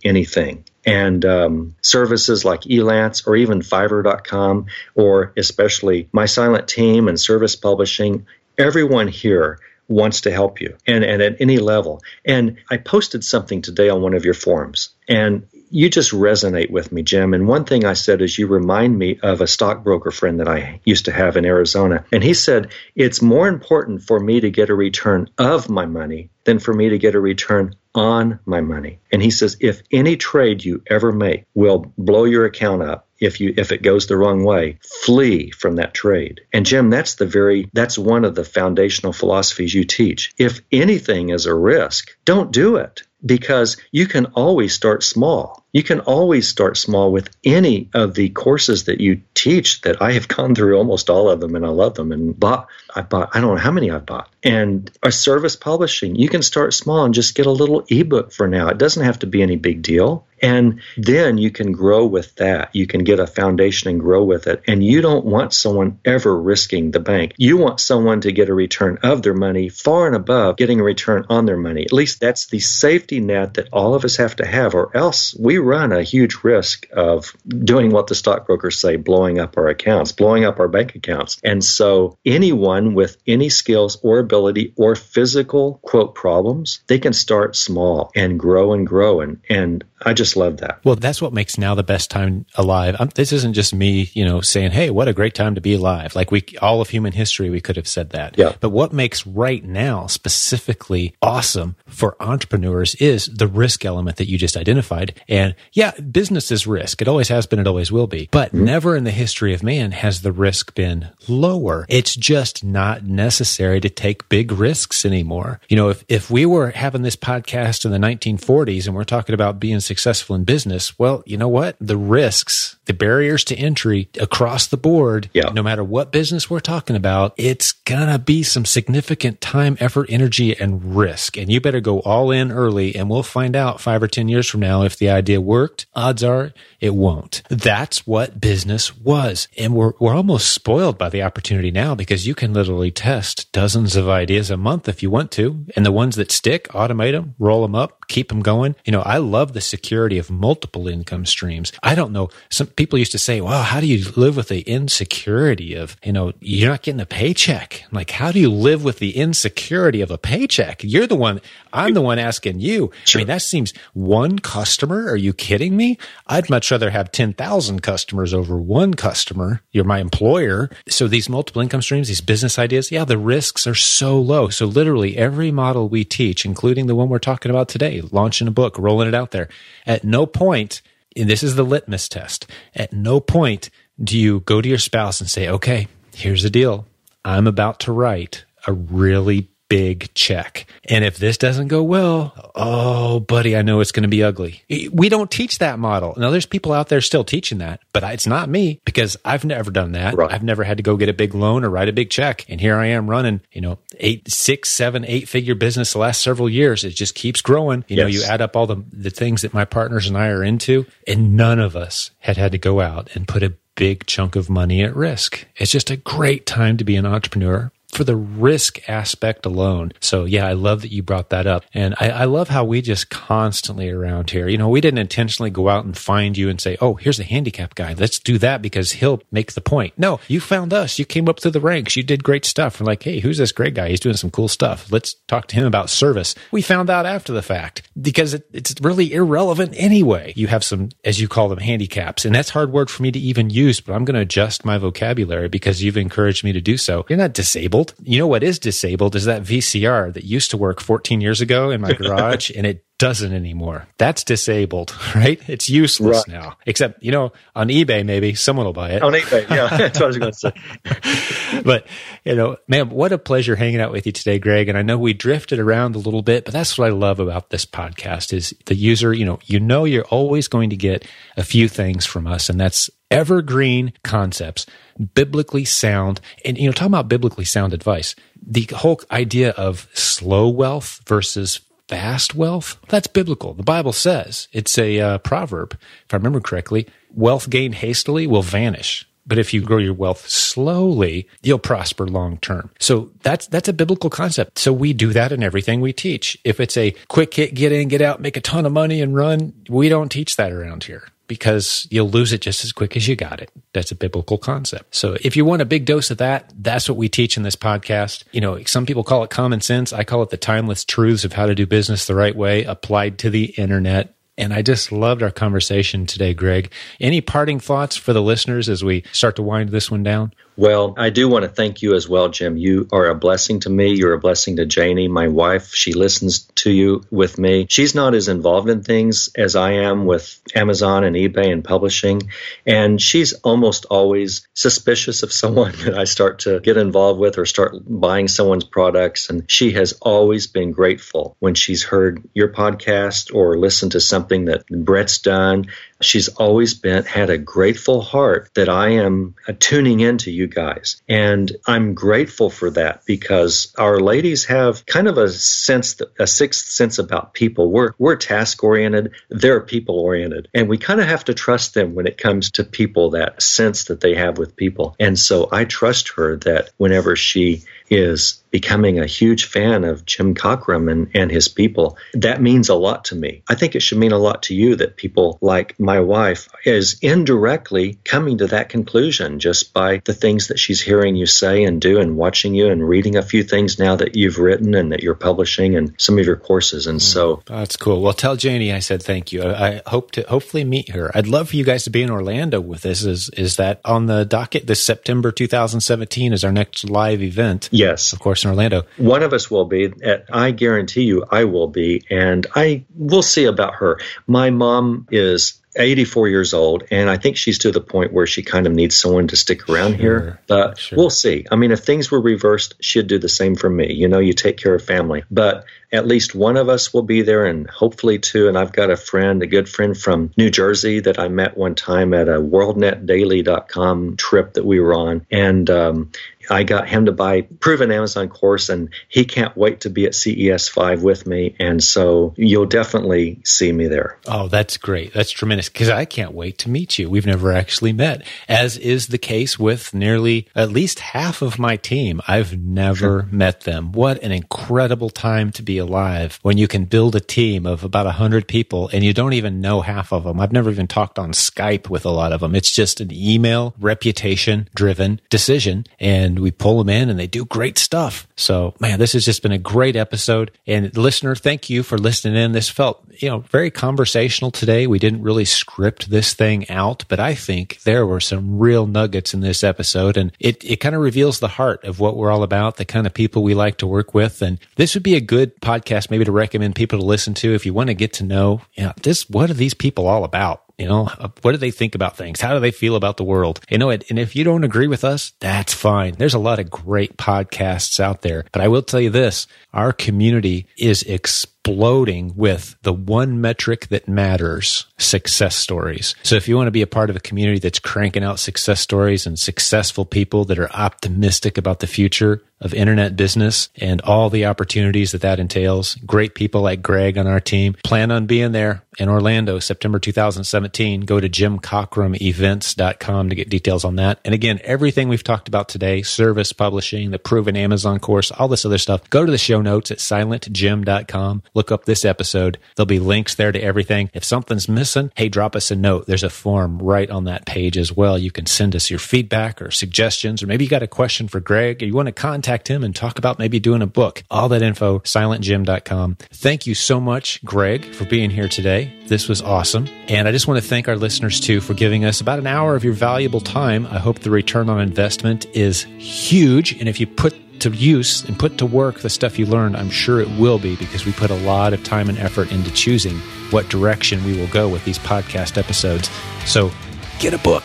[0.05, 7.20] anything and um, services like Elance or even Fiverr.com, or especially My Silent Team and
[7.20, 8.26] Servus Publishing,
[8.59, 12.03] everyone here wants to help you and, and at any level.
[12.25, 16.93] And I posted something today on one of your forums and you just resonate with
[16.93, 17.35] me, Jim.
[17.35, 20.81] And one thing I said is you remind me of a stockbroker friend that I
[20.85, 22.05] used to have in Arizona.
[22.13, 26.31] And he said, it's more important for me to get a return of my money
[26.45, 29.01] than for me to get a return on my money.
[29.11, 33.40] And he says, if any trade you ever make will blow your account up, if
[33.40, 36.42] you if it goes the wrong way, flee from that trade.
[36.53, 40.34] And Jim, that's the very that's one of the foundational philosophies you teach.
[40.36, 45.64] If anything is a risk, don't do it because you can always start small.
[45.72, 50.12] You can always start small with any of the courses that you teach that I
[50.12, 53.31] have gone through almost all of them and I love them and bought I bought
[53.35, 54.31] I don't know how many I've bought.
[54.43, 58.49] And a Servus publishing, you can start small and just get a little ebook for
[58.49, 58.68] now.
[58.68, 60.26] It doesn't have to be any big deal.
[60.41, 62.74] And then you can grow with that.
[62.74, 64.62] You can get a foundation and grow with it.
[64.66, 67.34] And you don't want someone ever risking the bank.
[67.37, 70.84] You want someone to get a return of their money far and above getting a
[70.84, 71.82] return on their money.
[71.82, 75.34] At least that's the safety net that all of us have to have, or else
[75.39, 80.12] we run a huge risk of doing what the stockbrokers say, blowing up our accounts,
[80.12, 81.39] blowing up our bank accounts.
[81.43, 87.57] And so anyone with any skills or ability or physical quote problems, they can start
[87.57, 89.20] small and grow and grow.
[89.20, 90.80] And, and I just love that.
[90.84, 92.97] Well, that's what makes now the best time alive.
[92.99, 95.74] Um, this isn't just me, you know, saying, "Hey, what a great time to be
[95.74, 98.36] alive." Like we, all of human history, we could have said that.
[98.36, 98.53] Yeah.
[98.61, 104.36] But what makes right now specifically awesome for entrepreneurs is the risk element that you
[104.36, 105.20] just identified.
[105.28, 107.01] And yeah, business is risk.
[107.01, 107.59] It always has been.
[107.59, 108.28] It always will be.
[108.30, 108.64] But mm-hmm.
[108.64, 111.86] never in the history of man has the risk been lower.
[111.88, 115.61] It's just not necessary to take big risks anymore.
[115.68, 119.34] You know, if if we were having this podcast in the 1940s and we're talking
[119.34, 121.76] about being successful in business, well, you know what?
[121.80, 125.51] The risks, the barriers to entry across the board, yeah.
[125.51, 130.59] no matter what business we're talking about, it's gonna be some significant time, effort, energy,
[130.59, 131.37] and risk.
[131.37, 134.49] And you better go all in early and we'll find out five or 10 years
[134.49, 135.87] from now if the idea worked.
[135.95, 137.43] Odds are it won't.
[137.49, 139.49] That's what business was.
[139.57, 143.97] And we're, we're almost spoiled by the opportunity now because you can literally test dozens
[143.97, 145.64] of ideas a month if you want to.
[145.74, 148.76] And the ones that stick, automate them, roll them up, keep them going.
[148.84, 151.70] You know, I love the security of multiple income streams.
[151.83, 152.31] I don't know.
[152.49, 156.12] Some people used to say, well, how do you live with the insecurity of, you
[156.12, 157.85] know, you're not getting a paycheck?
[157.93, 160.83] Like, how do you live with the insecurity of a paycheck?
[160.83, 161.43] You're the one,
[161.74, 162.91] I'm the one asking you.
[163.05, 163.18] Sure.
[163.18, 165.11] I mean, that seems one customer.
[165.11, 165.99] Are you kidding me?
[166.27, 169.61] I'd much rather have 10,000 customers over one customer.
[169.72, 170.70] You're my employer.
[170.89, 174.49] So these multiple income streams, these business ideas, yeah, the risks are so low.
[174.49, 178.51] So literally every model we teach, including the one we're talking about today, launching a
[178.51, 179.51] book, rolling it out there,
[179.87, 180.83] at no point,
[181.17, 183.71] and this is the litmus test, at no point
[184.03, 186.87] do you go to your spouse and say, okay, here's the deal.
[187.25, 190.67] I'm about to write a really big check.
[190.89, 194.62] And if this doesn't go well, oh, buddy, I know it's going to be ugly.
[194.93, 196.14] We don't teach that model.
[196.17, 199.71] Now, there's people out there still teaching that, but it's not me because I've never
[199.71, 200.14] done that.
[200.14, 200.33] Right.
[200.33, 202.45] I've never had to go get a big loan or write a big check.
[202.49, 206.23] And here I am running, you know, eight, six, seven, eight figure business the last
[206.23, 206.85] several years.
[206.85, 207.85] It just keeps growing.
[207.89, 208.05] You yes.
[208.05, 210.87] know, you add up all the, the things that my partners and I are into,
[211.07, 214.49] and none of us had had to go out and put a big chunk of
[214.49, 215.47] money at risk.
[215.57, 219.90] It's just a great time to be an entrepreneur for the risk aspect alone.
[220.01, 221.64] So yeah, I love that you brought that up.
[221.72, 225.49] And I, I, love how we just constantly around here, you know, we didn't intentionally
[225.49, 227.94] go out and find you and say, Oh, here's a handicap guy.
[227.94, 229.94] Let's do that because he'll make the point.
[229.97, 230.99] No, you found us.
[230.99, 231.97] You came up through the ranks.
[231.97, 232.78] You did great stuff.
[232.78, 233.88] We're like, Hey, who's this great guy?
[233.88, 234.92] He's doing some cool stuff.
[234.92, 236.34] Let's talk to him about Servus.
[236.51, 240.34] We found out after the fact because it, it's really irrelevant anyway.
[240.36, 242.26] You have some, as you call them, handicaps.
[242.26, 244.76] And that's hard word for me to even use, but I'm going to adjust my
[244.76, 247.07] vocabulary because you've encouraged me to do so.
[247.09, 248.09] You're not disabled disabled.
[248.09, 251.70] You know what is disabled is that VCR that used to work 14 years ago
[251.70, 253.86] in my garage and it doesn't anymore.
[253.99, 255.40] That's disabled, right?
[255.49, 256.40] It's useless right.
[256.40, 256.57] now.
[256.66, 259.03] Except, you know, on eBay, maybe someone will buy it.
[259.03, 259.68] On eBay, yeah.
[259.76, 261.61] That's what I was going to say.
[261.64, 261.86] but,
[262.24, 264.68] you know, man, what a pleasure hanging out with you today, Greg.
[264.68, 267.51] And I know we drifted around a little bit, but that's what I love about
[267.51, 271.44] this podcast is the user, you know, you know, you're always going to get a
[271.44, 274.66] few things from us, and that's evergreen concepts
[275.14, 280.49] biblically sound, and you know, talking about biblically sound advice, the whole idea of slow
[280.49, 283.55] wealth versus fast wealth, that's biblical.
[283.55, 286.87] The Bible says it's a uh, proverb, if I remember correctly.
[287.14, 289.09] Wealth gained hastily will vanish.
[289.28, 292.70] But if you grow your wealth slowly, you'll prosper long term.
[292.78, 294.59] So that's that's a biblical concept.
[294.59, 296.39] So we do that in everything we teach.
[296.45, 299.16] If it's a quick hit, get in, get out, make a ton of money and
[299.16, 303.09] run, we don't teach that around here because you'll lose it just as quick as
[303.09, 303.51] you got it.
[303.72, 304.95] That's a biblical concept.
[304.95, 307.57] So if you want a big dose of that, that's what we teach in this
[307.57, 308.24] podcast.
[308.33, 309.93] You know, some people call it common sense.
[309.93, 313.18] I call it the timeless truths of how to do business the right way applied
[313.20, 314.14] to the internet.
[314.39, 316.70] And I just loved our conversation today, Greg.
[317.01, 320.35] Any parting thoughts for the listeners as we start to wind this one down?
[320.57, 322.57] Well, I do want to thank you as well, Jim.
[322.57, 323.95] You are a blessing to me.
[323.95, 325.75] You're a blessing to Janie, my wife.
[325.75, 327.67] She listens to you with me.
[327.69, 332.31] She's not as involved in things as I am with Amazon and eBay and publishing.
[332.65, 337.45] And she's almost always suspicious of someone that I start to get involved with or
[337.45, 339.29] start buying someone's products.
[339.29, 344.47] And she has always been grateful when she's heard your podcast or listened to something
[344.47, 345.67] that Brett's done
[346.03, 351.01] She's always been had a grateful heart that I am tuning into you guys.
[351.09, 356.66] And I'm grateful for that because our ladies have kind of a sense, a sixth
[356.66, 357.70] sense about people.
[357.70, 359.12] We're, we're task oriented.
[359.28, 360.49] They're people oriented.
[360.55, 363.84] And we kind of have to trust them when it comes to people, that sense
[363.84, 364.97] that they have with people.
[364.99, 370.34] And so I trust her that whenever she is becoming a huge fan of Jim
[370.34, 373.43] Cockrum and, and his people, that means a lot to me.
[373.49, 376.99] I think it should mean a lot to you that people like my wife is
[377.03, 381.82] indirectly coming to that conclusion just by the things that she's hearing you say and
[381.82, 385.03] do and watching you and reading a few things now that you've written and that
[385.03, 386.87] you're publishing and some of your courses.
[386.87, 388.01] And so that's cool.
[388.01, 389.43] Well, tell Janie I said thank you.
[389.43, 391.11] I, I hope to hopefully meet her.
[391.14, 393.05] I'd love for you guys to be in Orlando with this.
[393.05, 394.66] Is, is that on the docket?
[394.66, 397.68] This September 2017 is our next live event.
[397.77, 398.12] Yes.
[398.12, 398.83] Of course, in Orlando.
[398.97, 399.93] One of us will be.
[400.33, 402.05] I guarantee you I will be.
[402.11, 403.99] And I will see about her.
[404.27, 408.43] My mom is 84 years old, and I think she's to the point where she
[408.43, 410.41] kind of needs someone to stick around sure, here.
[410.47, 410.99] But sure.
[410.99, 411.47] we'll see.
[411.51, 413.93] I mean, if things were reversed, she'd do the same for me.
[413.93, 415.24] You know, you take care of family.
[415.31, 418.49] But at least one of us will be there, and hopefully two.
[418.49, 421.74] And I've got a friend, a good friend from New Jersey that I met one
[421.74, 426.11] time at a WorldNetDaily.com trip that we were on, and um,
[426.51, 430.14] I got him to buy proven Amazon course, and he can't wait to be at
[430.14, 431.57] CES five with me.
[431.59, 434.18] And so you'll definitely see me there.
[434.27, 435.12] Oh, that's great.
[435.12, 437.09] That's tremendous because I can't wait to meet you.
[437.09, 441.77] We've never actually met, as is the case with nearly at least half of my
[441.77, 442.21] team.
[442.29, 443.29] I've never sure.
[443.31, 443.93] met them.
[443.93, 448.07] What an incredible time to be alive when you can build a team of about
[448.07, 450.41] a hundred people and you don't even know half of them.
[450.41, 452.55] I've never even talked on Skype with a lot of them.
[452.55, 455.85] It's just an email reputation driven decision.
[455.99, 458.27] And and we pull them in and they do great stuff.
[458.37, 460.51] So, man, this has just been a great episode.
[460.67, 462.53] And listener, thank you for listening in.
[462.53, 464.87] This felt, you know, very conversational today.
[464.87, 469.35] We didn't really script this thing out, but I think there were some real nuggets
[469.35, 472.43] in this episode and it, it kind of reveals the heart of what we're all
[472.43, 474.43] about, the kind of people we like to work with.
[474.43, 477.67] And this would be a good podcast maybe to recommend people to listen to if
[477.67, 480.66] you want to get to know, you know, this, what are these people all about?
[480.79, 482.41] You know, uh, what do they think about things?
[482.41, 483.61] How do they feel about the world?
[483.70, 486.14] You know, and if you don't agree with us, that's fine.
[486.18, 488.45] There's a lot of great podcasts out there.
[488.53, 494.07] But I will tell you this our community is exploding with the one metric that
[494.07, 496.14] matters success stories.
[496.22, 498.81] So if you want to be a part of a community that's cranking out success
[498.81, 504.31] stories and successful people that are optimistic about the future of internet business and all
[504.31, 508.53] the opportunities that that entails, great people like Greg on our team, plan on being
[508.53, 511.03] there in Orlando, September 2017.
[511.03, 514.21] Go to jimcockrumevents.com to get details on that.
[514.25, 518.65] And again, everything we've talked about today, Servus publishing, the proven Amazon course, all this
[518.65, 521.43] other stuff, go to the show notes at silentjim.com.
[521.55, 522.59] Look up this episode.
[522.75, 524.11] There'll be links there to everything.
[524.15, 526.07] If something's missing, hey, drop us a note.
[526.07, 528.19] There's a form right on that page as well.
[528.19, 531.41] You can send us your feedback or suggestions, or maybe you got a question for
[531.41, 532.13] Greg or you want to
[532.47, 534.22] contact him and talk about maybe doing a book.
[534.30, 536.16] All that info, silentjim.com.
[536.32, 538.92] Thank you so much, Greg, for being here today.
[539.09, 539.88] This was awesome.
[540.07, 542.76] And I just want to thank our listeners too for giving us about an hour
[542.76, 543.84] of your valuable time.
[543.86, 546.78] I hope the return on investment is huge.
[546.78, 549.90] And if you put to use and put to work the stuff you learned, I'm
[549.90, 553.18] sure it will be because we put a lot of time and effort into choosing
[553.51, 556.09] what direction we will go with these podcast episodes.
[556.44, 556.70] So
[557.18, 557.64] get a book.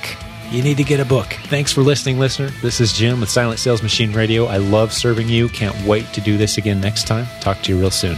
[0.51, 1.27] You need to get a book.
[1.45, 2.49] Thanks for listening, listener.
[2.61, 4.47] This is Jim with Silent Sales Machine Radio.
[4.47, 5.47] I love serving you.
[5.47, 7.25] Can't wait to do this again next time.
[7.39, 8.17] Talk to you real soon.